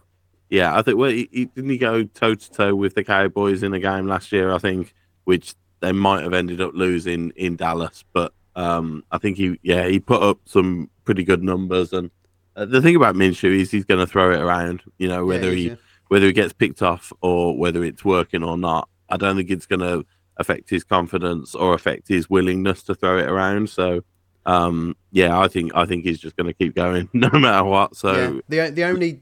yeah. 0.49 0.77
I 0.77 0.81
think 0.81 0.97
well, 0.97 1.11
he, 1.11 1.27
he, 1.31 1.45
didn't 1.45 1.69
he 1.69 1.77
go 1.77 2.03
toe 2.03 2.35
to 2.35 2.51
toe 2.51 2.75
with 2.75 2.95
the 2.95 3.03
Cowboys 3.03 3.61
in 3.63 3.73
a 3.73 3.79
game 3.79 4.07
last 4.07 4.31
year? 4.31 4.51
I 4.51 4.57
think, 4.57 4.93
which 5.25 5.53
they 5.81 5.91
might 5.91 6.23
have 6.23 6.33
ended 6.33 6.61
up 6.61 6.73
losing 6.73 7.31
in 7.35 7.55
Dallas, 7.57 8.03
but 8.13 8.33
um, 8.55 9.03
I 9.11 9.17
think 9.17 9.37
he, 9.37 9.59
yeah, 9.63 9.87
he 9.87 9.99
put 9.99 10.21
up 10.21 10.39
some 10.45 10.89
pretty 11.05 11.23
good 11.23 11.43
numbers. 11.43 11.91
And 11.93 12.11
uh, 12.55 12.65
the 12.65 12.81
thing 12.81 12.95
about 12.95 13.15
Minshew 13.15 13.59
is 13.59 13.71
he's 13.71 13.85
going 13.85 13.99
to 13.99 14.07
throw 14.07 14.31
it 14.31 14.39
around. 14.39 14.81
You 14.97 15.07
know, 15.07 15.25
whether 15.25 15.49
Yeah, 15.49 15.55
he 15.55 15.67
yeah. 15.69 15.75
whether 16.09 16.25
he 16.27 16.33
gets 16.33 16.53
picked 16.53 16.81
off 16.81 17.11
or 17.21 17.57
whether 17.57 17.83
it's 17.83 18.05
working 18.05 18.43
or 18.43 18.57
not. 18.57 18.87
I 19.09 19.17
don't 19.17 19.35
think 19.35 19.49
it's 19.49 19.65
going 19.65 19.81
to 19.81 20.05
affect 20.41 20.69
his 20.69 20.83
confidence 20.83 21.55
or 21.55 21.73
affect 21.73 22.07
his 22.07 22.29
willingness 22.29 22.83
to 22.83 22.95
throw 22.95 23.17
it 23.17 23.29
around. 23.29 23.69
So, 23.69 24.03
um, 24.45 24.95
yeah, 25.11 25.39
I 25.39 25.47
think 25.47 25.71
I 25.73 25.85
think 25.85 26.03
he's 26.03 26.19
just 26.19 26.35
going 26.35 26.47
to 26.47 26.53
keep 26.53 26.75
going 26.75 27.09
no 27.13 27.29
matter 27.29 27.63
what. 27.63 27.95
So 27.95 28.41
yeah. 28.49 28.65
the 28.65 28.71
the 28.71 28.83
only 28.83 29.21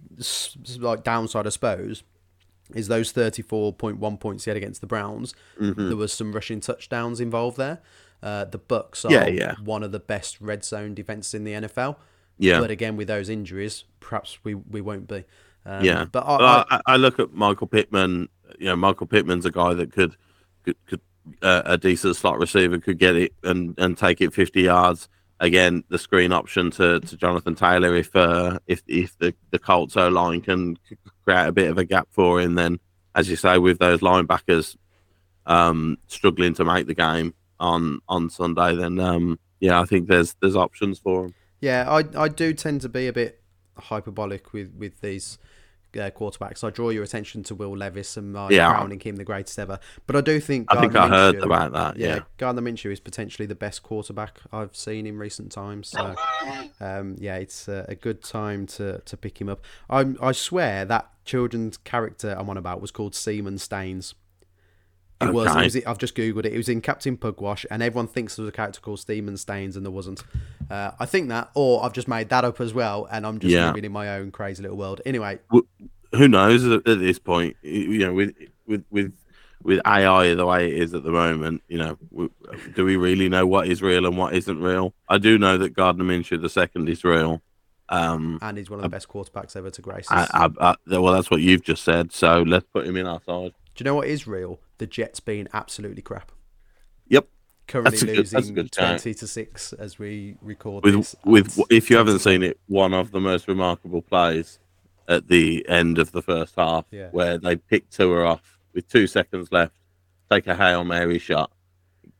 like 0.79 1.03
downside, 1.03 1.45
I 1.45 1.49
suppose, 1.49 2.03
is 2.73 2.87
those 2.87 3.11
thirty 3.11 3.41
four 3.41 3.73
point 3.73 3.99
one 3.99 4.17
points 4.17 4.45
he 4.45 4.49
had 4.49 4.57
against 4.57 4.81
the 4.81 4.87
Browns. 4.87 5.35
Mm-hmm. 5.59 5.87
There 5.89 5.97
was 5.97 6.11
some 6.11 6.33
rushing 6.33 6.59
touchdowns 6.59 7.19
involved 7.19 7.57
there. 7.57 7.79
Uh, 8.21 8.45
the 8.45 8.57
Bucks 8.57 9.05
are 9.05 9.11
Yeah, 9.11 9.27
yeah. 9.27 9.55
one 9.63 9.83
of 9.83 9.91
the 9.91 9.99
best 9.99 10.41
red 10.41 10.65
zone 10.65 10.93
defenses 10.93 11.33
in 11.33 11.43
the 11.45 11.53
NFL. 11.53 11.95
yeah, 12.37 12.59
But 12.59 12.69
again, 12.69 12.97
with 12.97 13.07
those 13.07 13.29
injuries, 13.29 13.85
perhaps 14.01 14.39
we, 14.43 14.55
we 14.55 14.81
won't 14.81 15.07
be. 15.07 15.23
Um, 15.65 15.83
yeah. 15.83 16.05
But 16.11 16.25
I, 16.25 16.35
I, 16.35 16.65
I, 16.69 16.81
I 16.85 16.95
look 16.97 17.19
at 17.19 17.33
Michael 17.33 17.67
Pittman. 17.67 18.27
You 18.57 18.67
know, 18.67 18.75
Michael 18.75 19.07
Pittman's 19.07 19.45
a 19.45 19.51
guy 19.51 19.73
that 19.73 19.91
could 19.93 20.17
could, 20.63 20.75
could 20.85 21.01
uh, 21.41 21.63
a 21.65 21.77
decent 21.77 22.15
slot 22.15 22.39
receiver 22.39 22.79
could 22.79 22.97
get 22.97 23.15
it 23.15 23.33
and, 23.43 23.75
and 23.77 23.97
take 23.97 24.21
it 24.21 24.33
50 24.33 24.61
yards. 24.61 25.09
Again, 25.39 25.83
the 25.89 25.97
screen 25.97 26.33
option 26.33 26.69
to, 26.71 26.99
to 26.99 27.17
Jonathan 27.17 27.55
Taylor 27.55 27.95
if 27.95 28.13
uh, 28.13 28.59
if 28.67 28.83
if 28.87 29.17
the, 29.19 29.33
the 29.51 29.59
Colts 29.59 29.95
O 29.95 30.09
line 30.09 30.41
can 30.41 30.77
create 31.23 31.47
a 31.47 31.53
bit 31.53 31.69
of 31.69 31.77
a 31.77 31.85
gap 31.85 32.09
for 32.11 32.41
him, 32.41 32.55
then 32.55 32.79
as 33.15 33.29
you 33.29 33.37
say, 33.37 33.57
with 33.57 33.79
those 33.79 34.01
linebackers 34.01 34.75
um, 35.45 35.97
struggling 36.07 36.53
to 36.55 36.65
make 36.65 36.87
the 36.87 36.93
game 36.93 37.33
on 37.59 37.99
on 38.07 38.29
Sunday, 38.29 38.75
then 38.75 38.99
um, 38.99 39.39
yeah, 39.59 39.79
I 39.79 39.85
think 39.85 40.07
there's 40.07 40.35
there's 40.41 40.55
options 40.55 40.99
for 40.99 41.25
him. 41.25 41.35
Yeah, 41.61 41.85
I 41.89 42.03
I 42.21 42.27
do 42.27 42.53
tend 42.53 42.81
to 42.81 42.89
be 42.89 43.07
a 43.07 43.13
bit 43.13 43.41
hyperbolic 43.77 44.53
with 44.53 44.73
with 44.75 45.01
these 45.01 45.37
uh, 45.95 46.09
quarterbacks. 46.11 46.63
I 46.63 46.69
draw 46.69 46.89
your 46.89 47.03
attention 47.03 47.43
to 47.43 47.55
Will 47.55 47.75
Levis 47.75 48.17
and 48.17 48.33
my 48.33 48.49
Yeah. 48.49 48.69
crowning 48.73 48.99
him 48.99 49.15
the 49.15 49.23
greatest 49.23 49.57
ever. 49.59 49.79
But 50.07 50.15
I 50.15 50.21
do 50.21 50.39
think 50.39 50.67
I 50.69 50.79
think 50.79 50.93
Gardner 50.93 51.15
I 51.15 51.19
heard 51.19 51.35
about 51.43 51.71
that. 51.73 51.97
Yeah, 51.97 52.19
Gardner 52.37 52.61
Minshew 52.61 52.91
is 52.91 52.99
potentially 52.99 53.45
the 53.45 53.55
best 53.55 53.83
quarterback 53.83 54.39
I've 54.51 54.75
seen 54.75 55.05
in 55.05 55.17
recent 55.17 55.51
times. 55.51 55.87
So, 55.89 56.15
um, 56.79 57.15
yeah, 57.19 57.35
it's 57.37 57.67
a, 57.67 57.85
a 57.87 57.95
good 57.95 58.23
time 58.23 58.65
to, 58.67 58.99
to 58.99 59.17
pick 59.17 59.39
him 59.39 59.49
up. 59.49 59.61
I 59.89 60.13
I 60.21 60.31
swear 60.31 60.85
that 60.85 61.09
children's 61.25 61.77
character 61.77 62.35
I'm 62.37 62.49
on 62.49 62.57
about 62.57 62.81
was 62.81 62.91
called 62.91 63.13
Seaman 63.15 63.57
Staines. 63.59 64.15
It 65.21 65.33
was. 65.33 65.47
It 65.47 65.49
Okay. 65.51 65.63
was. 65.65 65.75
I've 65.85 65.97
just 65.97 66.15
googled 66.15 66.45
it. 66.45 66.53
It 66.53 66.57
was 66.57 66.69
in 66.69 66.81
Captain 66.81 67.17
Pugwash, 67.17 67.65
and 67.69 67.83
everyone 67.83 68.07
thinks 68.07 68.35
there 68.35 68.43
was 68.43 68.49
a 68.49 68.55
character 68.55 68.79
called 68.79 68.99
Seaman 68.99 69.37
Staines, 69.37 69.75
and 69.75 69.85
there 69.85 69.91
wasn't. 69.91 70.23
Uh, 70.69 70.91
I 70.99 71.05
think 71.05 71.27
that, 71.29 71.49
or 71.55 71.83
I've 71.83 71.93
just 71.93 72.07
made 72.07 72.29
that 72.29 72.45
up 72.45 72.61
as 72.61 72.73
well, 72.73 73.07
and 73.11 73.25
I'm 73.25 73.39
just 73.39 73.53
Yeah. 73.53 73.67
living 73.67 73.83
in 73.85 73.91
my 73.91 74.09
own 74.17 74.31
crazy 74.31 74.61
little 74.61 74.77
world. 74.77 75.01
Anyway, 75.05 75.39
who 76.13 76.27
knows 76.27 76.65
at, 76.65 76.85
this 76.85 77.19
point? 77.19 77.57
You 77.61 77.99
know, 77.99 78.13
with 78.13 78.33
with 78.65 78.85
with 78.89 79.13
with 79.61 79.81
AI 79.85 80.33
the 80.35 80.45
way 80.45 80.71
it 80.71 80.77
is 80.81 80.93
at 80.93 81.03
the 81.03 81.11
moment, 81.11 81.63
you 81.67 81.77
know, 81.77 81.97
do 82.75 82.85
we 82.85 82.95
really 82.95 83.27
know 83.27 83.45
what 83.45 83.67
is 83.67 83.81
real 83.81 84.05
and 84.05 84.17
what 84.17 84.33
isn't 84.33 84.61
real? 84.61 84.93
I 85.09 85.17
do 85.17 85.37
know 85.37 85.57
that 85.57 85.73
Gardner 85.73 86.05
Minshew 86.05 86.41
the 86.41 86.47
second 86.49 86.87
is 86.87 87.03
real. 87.03 87.41
Um, 87.89 88.37
and 88.41 88.57
he's 88.57 88.69
one 88.69 88.79
of 88.79 88.83
the 88.83 88.89
best 88.89 89.09
quarterbacks 89.09 89.55
ever 89.57 89.71
to 89.71 89.81
grace 89.81 90.05
I. 90.11 90.27
I, 90.31 90.49
I, 90.61 90.75
well, 90.99 91.11
that's 91.11 91.29
what 91.31 91.41
you've 91.41 91.63
just 91.63 91.83
said. 91.83 92.13
So 92.13 92.43
let's 92.43 92.67
put 92.71 92.85
him 92.87 92.95
in 92.95 93.05
our 93.07 93.19
side. 93.25 93.51
Do 93.79 93.83
you 93.83 93.91
know 93.91 93.95
what 93.95 94.09
is 94.09 94.27
real? 94.27 94.59
The 94.77 94.85
Jets 94.85 95.21
being 95.21 95.47
absolutely 95.53 96.01
crap. 96.01 96.33
Yep. 97.07 97.29
Currently 97.65 98.07
good- 98.13 98.33
losing 98.33 98.67
twenty 98.67 99.13
to 99.13 99.25
six 99.25 99.71
as 99.71 99.97
we 99.97 100.35
record 100.41 100.83
With 100.83 100.95
this. 100.95 101.15
with 101.23 101.57
if 101.71 101.89
you 101.89 101.95
haven't 101.95 102.19
seen 102.19 102.43
it, 102.43 102.59
one 102.67 102.93
of 102.93 103.11
the 103.11 103.21
most 103.21 103.47
remarkable 103.47 104.01
plays 104.01 104.59
at 105.07 105.29
the 105.29 105.65
end 105.69 105.97
of 105.97 106.11
the 106.11 106.21
first 106.21 106.55
half, 106.57 106.87
Yeah. 106.91 107.07
where 107.11 107.37
they 107.37 107.55
pick 107.55 107.89
Tua 107.89 108.25
off 108.25 108.59
with 108.73 108.85
two 108.89 109.07
seconds 109.07 109.47
left, 109.49 109.71
take 110.29 110.45
a 110.47 110.57
hail 110.57 110.83
mary 110.83 111.17
shot, 111.17 111.49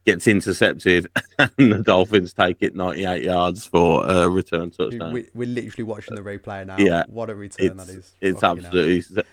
gets 0.06 0.28
intercepted, 0.30 1.10
and 1.39 1.74
the 1.74 1.84
Dolphins 1.84 2.32
take 2.32 2.60
it 2.62 2.74
98 2.74 3.22
yards 3.24 3.66
for 3.66 4.06
a 4.10 4.30
return 4.30 4.72
touchdown. 4.72 5.12
We, 5.12 5.28
we're 5.34 5.50
literally 5.50 5.84
watching 5.84 6.16
the 6.16 6.22
replay 6.22 6.66
now. 6.66 6.78
Yeah. 6.78 7.04
What 7.10 7.30
a 7.30 7.36
return 7.36 7.75
that 7.75 7.89
it's 7.89 7.98
is. 7.98 8.16
it's 8.22 8.39
Fucking 8.39 8.63
absolutely 8.66 9.24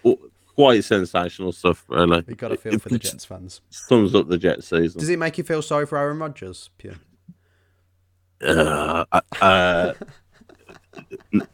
quite 0.56 0.82
sensational 0.84 1.52
stuff, 1.52 1.84
really. 1.88 2.24
We've 2.26 2.36
got 2.36 2.48
to 2.48 2.56
feel 2.56 2.74
It- 2.74 2.82
for 2.82 2.88
the 2.88 2.98
Jets 2.98 3.24
fans. 3.24 3.60
Sums 3.70 4.14
up 4.14 4.26
the 4.28 4.38
Jets 4.38 4.66
season. 4.68 4.98
Does 4.98 5.08
it 5.10 5.18
make 5.18 5.38
you 5.38 5.44
feel 5.44 5.62
sorry 5.62 5.86
for 5.86 5.96
Aaron 5.98 6.18
Rodgers, 6.18 6.70
Pure? 6.78 6.94
uh, 8.42 9.04
uh, 9.40 9.92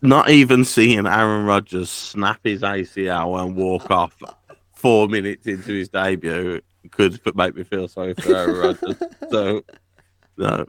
not 0.01 0.31
even 0.31 0.65
seeing 0.65 1.07
Aaron 1.07 1.45
Rodgers 1.47 1.91
snap 1.91 2.41
his 2.45 2.63
ACL 2.63 3.41
and 3.45 3.57
walk 3.57 3.91
off 3.91 4.17
four 4.75 5.09
minutes 5.09 5.47
into 5.47 5.73
his 5.73 5.89
debut 5.89 6.61
could 6.91 7.21
make 7.37 7.55
me 7.55 7.63
feel 7.63 7.87
sorry 7.89 8.15
for 8.15 8.35
Aaron 8.35 8.57
Rodgers. 8.57 8.97
So, 9.31 9.63
no, 10.37 10.67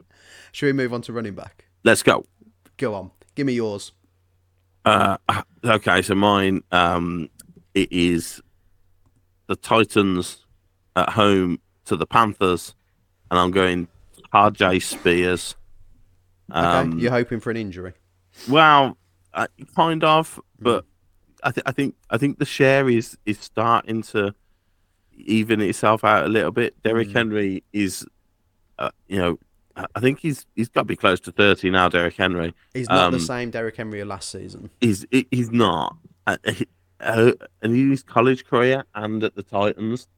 Should 0.52 0.66
we 0.66 0.72
move 0.72 0.92
on 0.94 1.02
to 1.02 1.12
running 1.12 1.34
back? 1.34 1.64
let's 1.84 2.02
go. 2.02 2.24
Go 2.76 2.94
on. 2.94 3.10
Give 3.34 3.46
me 3.46 3.54
yours. 3.54 3.92
Uh, 4.84 5.16
okay, 5.64 6.02
so 6.02 6.14
mine 6.14 6.62
um, 6.70 7.28
it 7.74 7.90
is 7.92 8.40
the 9.46 9.56
Titans 9.56 10.44
at 10.96 11.10
home 11.10 11.58
to 11.86 11.96
the 11.96 12.06
Panthers, 12.06 12.74
and 13.30 13.38
I'm 13.38 13.50
going 13.50 13.88
Tyjae 14.32 14.82
Spears. 14.82 15.56
Okay. 16.50 16.60
Um, 16.60 16.98
You're 16.98 17.10
hoping 17.10 17.40
for 17.40 17.50
an 17.50 17.56
injury. 17.56 17.92
Well, 18.48 18.96
uh, 19.32 19.46
kind 19.74 20.02
of, 20.04 20.40
but 20.60 20.84
I, 21.42 21.50
th- 21.50 21.62
I 21.66 21.72
think 21.72 21.94
I 22.10 22.18
think 22.18 22.38
the 22.38 22.44
share 22.44 22.88
is 22.88 23.16
is 23.26 23.38
starting 23.38 24.02
to 24.02 24.34
even 25.16 25.60
itself 25.60 26.04
out 26.04 26.24
a 26.24 26.28
little 26.28 26.52
bit. 26.52 26.80
Derrick 26.82 27.08
Mm. 27.08 27.14
Henry 27.14 27.64
is, 27.72 28.04
uh, 28.78 28.90
you 29.08 29.18
know, 29.18 29.38
I 29.76 30.00
think 30.00 30.20
he's 30.20 30.46
he's 30.54 30.68
got 30.68 30.82
to 30.82 30.86
be 30.86 30.96
close 30.96 31.20
to 31.20 31.32
thirty 31.32 31.70
now. 31.70 31.88
Derrick 31.88 32.16
Henry, 32.16 32.54
He's 32.72 32.88
not 32.88 33.10
the 33.10 33.16
um, 33.18 33.22
same 33.22 33.50
Derrick 33.50 33.76
Henry 33.76 34.00
of 34.00 34.08
last 34.08 34.30
season. 34.30 34.70
he's 34.80 35.04
he's 35.10 35.50
not, 35.50 35.96
uh, 36.26 36.36
he- 36.46 36.66
uh, 37.04 37.32
and 37.62 37.74
in 37.74 37.90
his 37.90 38.02
college 38.02 38.44
career 38.44 38.84
and 38.94 39.22
at 39.22 39.34
the 39.34 39.42
Titans, 39.42 40.08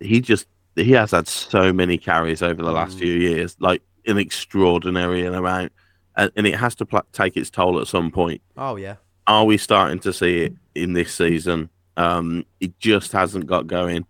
he 0.00 0.20
just 0.20 0.46
he 0.76 0.92
has 0.92 1.10
had 1.10 1.28
so 1.28 1.72
many 1.72 1.98
carries 1.98 2.42
over 2.42 2.62
the 2.62 2.72
last 2.72 2.96
Mm. 2.96 3.00
few 3.00 3.12
years, 3.14 3.56
like 3.60 3.82
an 4.06 4.18
extraordinary 4.18 5.24
amount, 5.26 5.72
and, 6.16 6.30
and 6.36 6.46
it 6.46 6.54
has 6.56 6.74
to 6.76 6.86
pl- 6.86 7.06
take 7.12 7.36
its 7.36 7.50
toll 7.50 7.80
at 7.80 7.86
some 7.86 8.10
point 8.10 8.40
Oh, 8.56 8.76
yeah. 8.76 8.96
are 9.26 9.44
we 9.44 9.56
starting 9.58 9.98
to 10.00 10.12
see 10.12 10.42
it 10.44 10.54
in 10.74 10.92
this 10.94 11.14
season? 11.14 11.68
Um, 11.96 12.44
it 12.60 12.78
just 12.80 13.12
hasn't 13.12 13.46
got 13.46 13.66
going. 13.66 14.06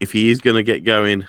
If 0.00 0.12
he 0.12 0.30
is 0.30 0.40
going 0.40 0.56
to 0.56 0.62
get 0.62 0.84
going, 0.84 1.26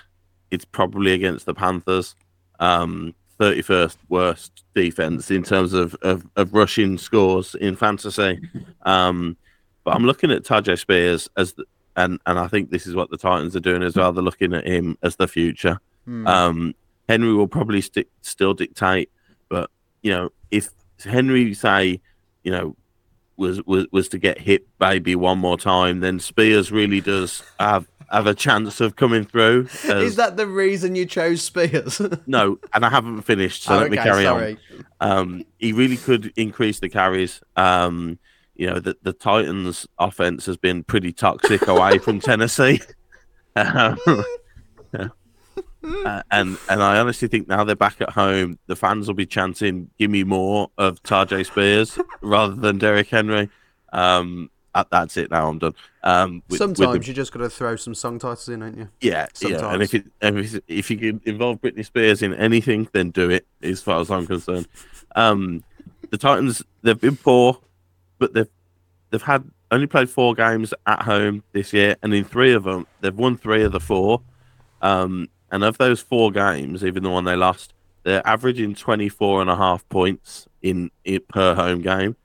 it's 0.50 0.64
probably 0.66 1.12
against 1.12 1.46
the 1.46 1.54
Panthers. 1.54 2.14
Um, 2.60 3.14
31st 3.40 3.96
worst 4.08 4.64
defense 4.74 5.30
in 5.30 5.42
terms 5.42 5.74
of, 5.74 5.94
of, 6.00 6.26
of 6.36 6.54
rushing 6.54 6.96
scores 6.96 7.54
in 7.54 7.76
fantasy. 7.76 8.40
Um, 8.82 9.36
but 9.86 9.94
I'm 9.94 10.04
looking 10.04 10.32
at 10.32 10.42
Tyjae 10.42 10.76
Spears 10.80 11.30
as, 11.36 11.52
the, 11.52 11.64
and 11.94 12.18
and 12.26 12.40
I 12.40 12.48
think 12.48 12.70
this 12.70 12.88
is 12.88 12.96
what 12.96 13.08
the 13.08 13.16
Titans 13.16 13.54
are 13.54 13.60
doing 13.60 13.84
as 13.84 13.94
well. 13.94 14.12
They're 14.12 14.22
looking 14.22 14.52
at 14.52 14.66
him 14.66 14.98
as 15.00 15.14
the 15.14 15.28
future. 15.28 15.78
Hmm. 16.04 16.26
Um, 16.26 16.74
Henry 17.08 17.32
will 17.32 17.46
probably 17.46 17.80
stick, 17.80 18.08
still 18.20 18.52
dictate, 18.52 19.10
but 19.48 19.70
you 20.02 20.10
know, 20.10 20.30
if 20.50 20.70
Henry 21.04 21.54
say, 21.54 22.00
you 22.42 22.50
know, 22.50 22.74
was 23.36 23.62
was 23.64 23.86
was 23.92 24.08
to 24.08 24.18
get 24.18 24.40
hit 24.40 24.66
maybe 24.80 25.14
one 25.14 25.38
more 25.38 25.56
time, 25.56 26.00
then 26.00 26.18
Spears 26.18 26.72
really 26.72 27.00
does 27.00 27.44
have 27.60 27.86
have 28.10 28.26
a 28.26 28.34
chance 28.34 28.80
of 28.80 28.96
coming 28.96 29.24
through. 29.24 29.68
is 29.84 30.16
that 30.16 30.36
the 30.36 30.48
reason 30.48 30.96
you 30.96 31.06
chose 31.06 31.42
Spears? 31.42 32.00
no, 32.26 32.58
and 32.74 32.84
I 32.84 32.90
haven't 32.90 33.22
finished, 33.22 33.62
so 33.62 33.76
Oh, 33.76 33.78
let 33.78 33.92
me 33.92 33.98
okay, 34.00 34.08
carry 34.08 34.26
on. 34.26 34.58
Um, 35.00 35.44
he 35.58 35.72
really 35.72 35.96
could 35.96 36.32
increase 36.34 36.80
the 36.80 36.88
carries. 36.88 37.40
Um, 37.54 38.18
you 38.58 38.66
know, 38.68 38.78
the, 38.80 38.96
the 39.02 39.12
Titans' 39.12 39.86
offense 39.98 40.46
has 40.46 40.56
been 40.56 40.82
pretty 40.84 41.12
toxic 41.12 41.66
away 41.66 41.98
from 41.98 42.20
Tennessee. 42.20 42.80
Um, 43.58 43.98
uh, 44.92 45.08
and 46.30 46.58
and 46.68 46.82
I 46.82 46.98
honestly 46.98 47.26
think 47.26 47.48
now 47.48 47.64
they're 47.64 47.74
back 47.74 48.00
at 48.02 48.10
home, 48.10 48.58
the 48.66 48.76
fans 48.76 49.06
will 49.06 49.14
be 49.14 49.24
chanting, 49.24 49.88
"Give 49.98 50.10
me 50.10 50.24
more 50.24 50.70
of 50.76 51.02
Tyjae 51.02 51.46
Spears" 51.46 51.98
rather 52.20 52.54
than 52.54 52.76
Derrick 52.76 53.08
Henry. 53.08 53.48
Um, 53.94 54.50
that- 54.74 54.90
that's 54.90 55.16
it. 55.16 55.30
Now 55.30 55.48
I'm 55.48 55.58
done. 55.58 55.74
Um, 56.02 56.42
with- 56.50 56.60
with 56.60 56.76
the- 56.76 56.76
Sometimes 56.76 57.08
you 57.08 57.14
just 57.14 57.32
got 57.32 57.38
to 57.38 57.48
throw 57.48 57.76
some 57.76 57.94
song 57.94 58.18
titles 58.18 58.46
in, 58.50 58.60
don't 58.60 58.76
you? 58.76 58.88
yeah, 59.00 59.26
yeah, 59.40 59.72
and 59.72 59.82
if 59.82 59.94
it 59.94 60.04
if, 60.20 60.60
if 60.68 60.90
you 60.90 60.98
can 60.98 61.20
involve 61.24 61.62
Britney 61.62 61.84
Spears 61.86 62.20
in 62.22 62.34
anything, 62.34 62.88
then 62.92 63.10
do 63.10 63.30
it. 63.30 63.46
As 63.62 63.80
far 63.80 64.00
as 64.02 64.10
I'm 64.10 64.26
concerned, 64.26 64.68
um, 65.14 65.64
the 66.10 66.18
Titans 66.18 66.62
they've 66.82 67.00
been 67.00 67.16
poor, 67.16 67.58
but 68.18 68.32
they've 68.32 68.48
they've 69.10 69.22
had 69.22 69.44
only 69.70 69.86
played 69.86 70.08
four 70.08 70.34
games 70.34 70.72
at 70.86 71.02
home 71.02 71.42
this 71.52 71.72
year, 71.72 71.96
and 72.02 72.14
in 72.14 72.24
three 72.24 72.52
of 72.52 72.64
them 72.64 72.86
they've 73.00 73.14
won 73.14 73.36
three 73.36 73.62
of 73.62 73.72
the 73.72 73.80
four. 73.80 74.20
Um, 74.82 75.28
and 75.50 75.64
of 75.64 75.78
those 75.78 76.00
four 76.00 76.30
games, 76.30 76.84
even 76.84 77.02
the 77.02 77.10
one 77.10 77.24
they 77.24 77.36
lost, 77.36 77.72
they're 78.02 78.26
averaging 78.26 78.74
24 78.74 79.40
and 79.40 79.50
a 79.50 79.56
half 79.56 79.88
points 79.88 80.46
in, 80.62 80.90
in 81.04 81.20
per 81.28 81.54
home 81.54 81.82
game. 81.82 82.16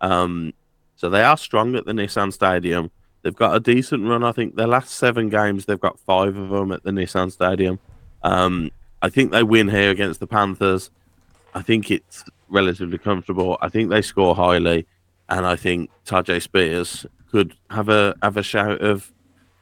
Um, 0.00 0.52
so 0.96 1.08
they 1.08 1.22
are 1.22 1.36
strong 1.36 1.74
at 1.74 1.84
the 1.84 1.92
Nissan 1.92 2.32
Stadium. 2.32 2.90
they've 3.22 3.34
got 3.34 3.54
a 3.54 3.60
decent 3.60 4.06
run. 4.06 4.24
I 4.24 4.32
think 4.32 4.56
their 4.56 4.66
last 4.66 4.90
seven 4.90 5.28
games, 5.28 5.64
they've 5.64 5.80
got 5.80 5.98
five 6.00 6.36
of 6.36 6.50
them 6.50 6.72
at 6.72 6.82
the 6.82 6.90
Nissan 6.90 7.30
Stadium. 7.30 7.78
Um, 8.22 8.70
I 9.00 9.08
think 9.08 9.32
they 9.32 9.42
win 9.42 9.68
here 9.68 9.90
against 9.90 10.20
the 10.20 10.26
Panthers. 10.26 10.90
I 11.54 11.62
think 11.62 11.90
it's 11.90 12.24
relatively 12.48 12.98
comfortable. 12.98 13.58
I 13.60 13.68
think 13.68 13.90
they 13.90 14.02
score 14.02 14.34
highly, 14.34 14.86
and 15.32 15.46
I 15.46 15.56
think 15.56 15.90
Tyjae 16.06 16.40
Spears 16.42 17.06
could 17.30 17.54
have 17.70 17.88
a 17.88 18.14
have 18.22 18.36
a 18.36 18.42
shout 18.42 18.80
of 18.82 19.12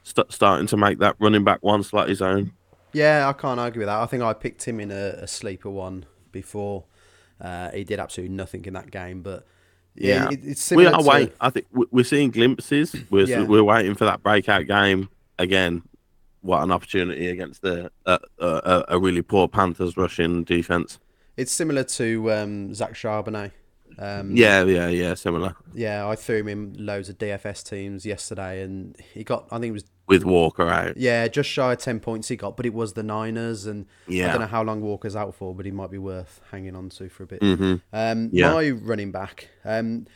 st- 0.02 0.30
starting 0.32 0.66
to 0.66 0.76
make 0.76 0.98
that 0.98 1.16
running 1.20 1.44
back 1.44 1.62
one 1.62 1.82
slot 1.82 2.08
his 2.08 2.20
own. 2.20 2.52
Yeah, 2.92 3.28
I 3.28 3.32
can't 3.32 3.60
argue 3.60 3.78
with 3.80 3.86
that. 3.86 3.98
I 4.00 4.06
think 4.06 4.22
I 4.22 4.32
picked 4.32 4.64
him 4.64 4.80
in 4.80 4.90
a, 4.90 5.20
a 5.22 5.26
sleeper 5.26 5.70
one 5.70 6.06
before. 6.32 6.84
Uh, 7.40 7.70
he 7.70 7.84
did 7.84 8.00
absolutely 8.00 8.34
nothing 8.34 8.64
in 8.64 8.74
that 8.74 8.90
game, 8.90 9.22
but 9.22 9.46
yeah, 9.94 10.28
it, 10.30 10.40
it's 10.42 10.70
We 10.72 10.86
are 10.86 11.00
to 11.00 11.08
waiting. 11.08 11.32
I 11.40 11.50
think 11.50 11.66
we- 11.72 11.86
we're 11.90 12.04
seeing 12.04 12.30
glimpses. 12.30 12.94
We're 13.10 13.26
Yeah. 13.26 13.44
we're 13.44 13.64
waiting 13.64 13.94
for 13.94 14.04
that 14.06 14.22
breakout 14.22 14.66
game 14.66 15.08
again. 15.38 15.82
What 16.42 16.62
an 16.62 16.72
opportunity 16.72 17.28
against 17.28 17.62
the 17.62 17.90
uh, 18.06 18.18
uh, 18.38 18.82
a 18.88 18.98
really 18.98 19.22
poor 19.22 19.46
Panthers 19.46 19.96
rushing 19.96 20.42
defense. 20.44 20.98
it's 21.36 21.52
similar 21.52 21.84
to 21.84 22.32
um, 22.32 22.74
Zach 22.74 22.94
Charbonnet. 22.94 23.52
Um, 24.00 24.34
Yeah, 24.34 24.64
yeah, 24.64 24.88
yeah. 24.88 25.14
Similar 25.14 25.54
yeah, 25.74 26.08
I 26.08 26.16
threw 26.16 26.38
him 26.38 26.48
in 26.48 26.74
loads 26.86 27.08
of 27.08 27.18
DFS 27.18 27.62
teams 27.68 28.06
yesterday, 28.06 28.62
and 28.62 28.96
he 29.14 29.22
got 29.24 29.46
I 29.50 29.58
think 29.58 29.70
it 29.70 29.72
was 29.72 29.84
with 30.08 30.24
Walker 30.24 30.68
out. 30.68 30.96
yeah 30.96 31.28
just 31.28 31.48
shy 31.48 31.72
of 31.74 31.78
ten 31.78 32.00
points 32.00 32.28
he 32.28 32.34
got, 32.36 32.56
but 32.56 32.66
it 32.66 32.74
was 32.74 32.94
the 32.94 33.02
Niners, 33.02 33.66
and 33.66 33.86
yeah. 34.08 34.28
I 34.28 34.32
don't 34.32 34.40
know 34.40 34.46
how 34.48 34.62
long 34.62 34.80
Walker's 34.80 35.14
out 35.14 35.34
for, 35.34 35.54
but 35.54 35.66
he 35.66 35.70
might 35.70 35.90
be 35.90 35.98
worth 35.98 36.40
hanging 36.50 36.74
on 36.74 36.88
to 36.90 37.08
for 37.08 37.22
a 37.24 37.26
bit. 37.26 37.42
hmm 37.42 37.74
Um, 37.92 38.30
Yeah. 38.32 38.52
My 38.52 38.70
running 38.70 39.12
back, 39.12 39.50
um, 39.64 40.06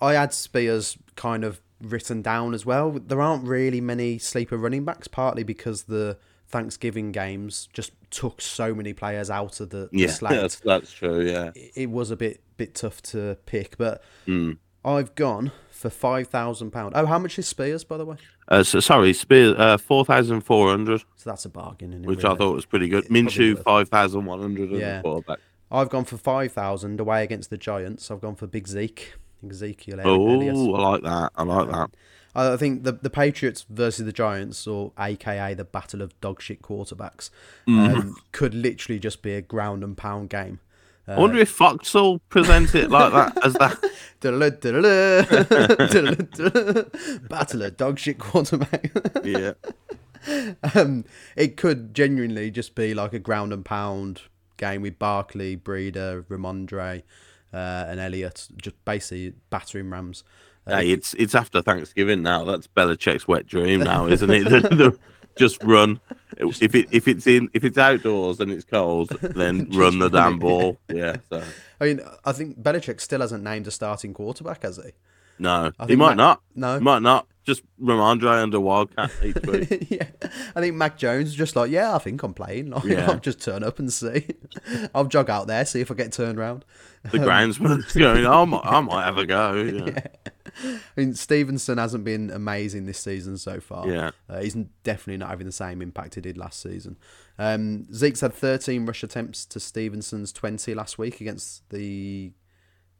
I 0.00 0.14
had 0.14 0.34
Spears 0.34 0.98
kind 1.16 1.44
of 1.44 1.60
written 1.80 2.20
down 2.20 2.52
as 2.52 2.66
well. 2.66 2.90
There 2.92 3.20
aren't 3.22 3.44
really 3.46 3.80
many 3.80 4.18
sleeper 4.18 4.58
running 4.58 4.84
backs, 4.84 5.08
partly 5.08 5.42
because 5.44 5.84
the 5.84 6.18
Thanksgiving 6.50 7.12
games 7.12 7.68
just 7.72 7.92
took 8.10 8.40
so 8.40 8.74
many 8.74 8.92
players 8.92 9.30
out 9.30 9.60
of 9.60 9.70
the, 9.70 9.88
the 9.92 9.98
Yeah, 9.98 10.06
slate. 10.10 10.40
that's, 10.40 10.60
that's 10.60 10.92
true. 10.92 11.20
Yeah. 11.24 11.50
It 11.54 11.72
it 11.76 11.90
was 11.90 12.10
a 12.10 12.16
bit 12.16 12.40
bit 12.56 12.74
tough 12.74 13.00
to 13.02 13.36
pick, 13.46 13.78
but 13.78 14.02
Mm. 14.26 14.58
I've 14.84 15.14
gone 15.14 15.52
for 15.70 15.90
five 15.90 16.28
thousand 16.28 16.70
pound. 16.70 16.92
Oh, 16.96 17.06
how 17.06 17.18
much 17.18 17.38
is 17.38 17.46
Spears, 17.46 17.84
by 17.84 17.96
the 17.98 18.04
way? 18.04 18.16
Uh, 18.48 18.62
so, 18.62 18.80
sorry, 18.80 19.12
Spears, 19.12 19.54
uh, 19.58 19.76
four 19.78 20.04
thousand 20.04 20.40
four 20.40 20.70
hundred, 20.70 21.02
So 21.16 21.30
that's 21.30 21.44
a 21.44 21.48
bargain, 21.50 22.02
which 22.02 22.24
I 22.24 22.34
thought 22.34 22.54
was 22.54 22.64
pretty 22.66 22.88
good. 22.88 23.04
It's 23.04 23.12
Minshew 23.12 23.62
five 23.62 23.88
thousand 23.88 24.24
one 24.24 24.40
hundred 24.40 24.70
Yeah. 24.72 25.02
I've 25.70 25.88
gone 25.90 26.04
for 26.04 26.16
five 26.16 26.52
thousand 26.52 26.98
away 26.98 27.22
against 27.22 27.50
the 27.50 27.58
Giants. 27.58 28.10
I've 28.10 28.20
gone 28.20 28.34
for 28.34 28.46
Big 28.46 28.66
Zeke, 28.66 29.14
Ezekiel 29.48 30.00
Oh. 30.02 30.74
I 30.74 30.90
like 30.90 31.02
that. 31.02 31.30
I 31.36 31.42
like 31.44 31.70
that. 31.70 31.90
I 32.34 32.56
think 32.56 32.84
the 32.84 32.92
the 32.92 33.10
Patriots 33.10 33.64
versus 33.68 34.04
the 34.06 34.12
Giants, 34.12 34.66
or 34.66 34.92
AKA 34.98 35.54
the 35.54 35.64
battle 35.64 36.00
of 36.02 36.18
Dogshit 36.20 36.60
quarterbacks, 36.60 37.30
Mm. 37.66 37.94
um, 37.96 38.16
could 38.32 38.54
literally 38.54 38.98
just 38.98 39.22
be 39.22 39.34
a 39.34 39.42
ground 39.42 39.84
and 39.84 39.96
pound 39.96 40.30
game. 40.30 40.60
I 41.08 41.18
wonder 41.18 41.38
if 41.38 41.50
Fox 41.50 41.92
will 41.92 42.20
present 42.28 42.72
it 42.76 42.88
like 42.88 43.12
that 43.12 43.44
as 43.44 43.54
that. 43.54 43.82
battle 47.28 47.62
of 47.62 47.76
Dogshit 47.76 48.18
quarterback. 48.18 48.92
Yeah. 49.24 49.52
um, 50.74 51.04
it 51.36 51.56
could 51.56 51.94
genuinely 51.94 52.50
just 52.50 52.74
be 52.74 52.92
like 52.94 53.12
a 53.14 53.18
ground 53.18 53.52
and 53.54 53.64
pound 53.64 54.20
game 54.58 54.82
with 54.82 54.98
Barkley, 54.98 55.56
Breeder, 55.56 56.22
Rhamondre, 56.28 57.02
uh, 57.54 57.84
and 57.88 57.98
Elliott, 57.98 58.48
just 58.60 58.76
basically 58.84 59.32
battering 59.48 59.88
Rams. 59.90 60.22
Hey, 60.70 60.90
it's 60.90 61.14
it's 61.14 61.34
after 61.34 61.60
Thanksgiving 61.62 62.22
now. 62.22 62.44
That's 62.44 62.66
Belichick's 62.66 63.26
wet 63.28 63.46
dream 63.46 63.80
now, 63.80 64.06
isn't 64.06 64.30
it? 64.30 64.44
The- 64.48 64.60
the- 64.68 64.98
just 65.38 65.62
run. 65.62 66.00
If 66.38 66.74
it 66.74 66.88
if 66.90 67.06
it's 67.08 67.26
in 67.26 67.48
if 67.54 67.62
it's 67.64 67.78
outdoors 67.78 68.40
and 68.40 68.50
it's 68.50 68.64
cold, 68.64 69.10
then 69.22 69.68
run 69.72 69.98
the 70.00 70.08
damn 70.08 70.38
ball. 70.38 70.76
Yeah. 70.92 71.16
So 71.30 71.42
I 71.80 71.84
mean, 71.84 72.00
I 72.24 72.32
think 72.32 72.60
Belichick 72.60 73.00
still 73.00 73.20
hasn't 73.20 73.44
named 73.44 73.66
a 73.66 73.70
starting 73.70 74.12
quarterback, 74.12 74.64
has 74.64 74.76
he? 74.76 74.90
no, 75.38 75.70
he 75.86 75.96
might 75.96 76.08
Mac- 76.08 76.16
not. 76.16 76.42
No. 76.56 76.74
He 76.78 76.84
might 76.84 77.00
not. 77.02 77.26
Just 77.44 77.62
Rhamondre 77.80 78.42
under 78.42 78.60
Wildcat 78.60 79.10
each 79.24 79.36
week. 79.46 79.86
yeah, 79.90 80.08
I 80.54 80.60
think 80.60 80.74
Mac 80.76 80.98
Jones 80.98 81.28
is 81.30 81.34
just 81.34 81.56
like, 81.56 81.70
yeah, 81.70 81.94
I 81.94 81.98
think 81.98 82.22
I'm 82.22 82.34
playing. 82.34 82.70
Like, 82.70 82.84
Yeah. 82.84 83.10
I'll 83.10 83.18
just 83.18 83.40
turn 83.40 83.62
up 83.62 83.78
and 83.78 83.90
see. 83.90 84.26
I'll 84.94 85.06
jog 85.06 85.30
out 85.30 85.46
there, 85.46 85.64
see 85.64 85.80
if 85.80 85.90
I 85.90 85.94
get 85.94 86.12
turned 86.12 86.38
round. 86.38 86.64
The 87.10 87.18
um, 87.18 87.24
groundsman's 87.24 87.92
going. 87.94 88.26
I 88.26 88.44
might, 88.44 88.60
I 88.64 88.80
might 88.80 89.04
have 89.04 89.16
a 89.16 89.24
go. 89.26 89.54
Yeah. 89.54 90.00
I 90.64 90.80
mean, 90.96 91.14
Stevenson 91.14 91.78
hasn't 91.78 92.04
been 92.04 92.30
amazing 92.30 92.86
this 92.86 92.98
season 92.98 93.38
so 93.38 93.60
far. 93.60 93.88
Yeah. 93.88 94.10
Uh, 94.28 94.40
he's 94.40 94.54
definitely 94.84 95.18
not 95.18 95.30
having 95.30 95.46
the 95.46 95.52
same 95.52 95.82
impact 95.82 96.14
he 96.16 96.20
did 96.20 96.36
last 96.38 96.60
season. 96.60 96.96
Um, 97.38 97.92
Zeke's 97.92 98.20
had 98.20 98.34
13 98.34 98.86
rush 98.86 99.02
attempts 99.02 99.44
to 99.46 99.60
Stevenson's 99.60 100.32
20 100.32 100.74
last 100.74 100.98
week 100.98 101.20
against 101.20 101.68
the. 101.70 102.32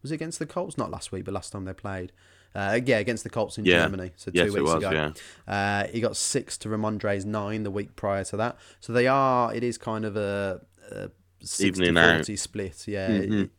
Was 0.02 0.12
it 0.12 0.14
against 0.14 0.38
the 0.38 0.46
Colts? 0.46 0.78
Not 0.78 0.90
last 0.90 1.12
week, 1.12 1.24
but 1.26 1.34
last 1.34 1.52
time 1.52 1.64
they 1.66 1.74
played. 1.74 2.12
Uh, 2.54 2.80
yeah, 2.84 2.98
against 2.98 3.22
the 3.22 3.30
Colts 3.30 3.58
in 3.58 3.64
Yeah. 3.64 3.82
Germany. 3.84 4.12
So 4.16 4.30
two 4.30 4.38
Yes, 4.38 4.48
it 4.48 4.54
weeks 4.54 4.62
was, 4.74 4.84
ago. 4.84 4.90
yeah. 4.90 5.12
Uh, 5.52 5.86
he 5.88 6.00
got 6.00 6.16
six 6.16 6.56
to 6.58 6.68
Rhamondre's 6.68 7.24
nine 7.26 7.62
the 7.62 7.70
week 7.70 7.94
prior 7.96 8.24
to 8.24 8.36
that. 8.38 8.58
So 8.80 8.92
they 8.92 9.06
are. 9.06 9.54
It 9.54 9.62
is 9.62 9.76
kind 9.78 10.04
of 10.04 10.16
a, 10.16 10.60
a 10.90 11.10
60 11.42 11.92
40 11.92 12.36
split. 12.36 12.88
Yeah. 12.88 13.10
Mhm. 13.10 13.50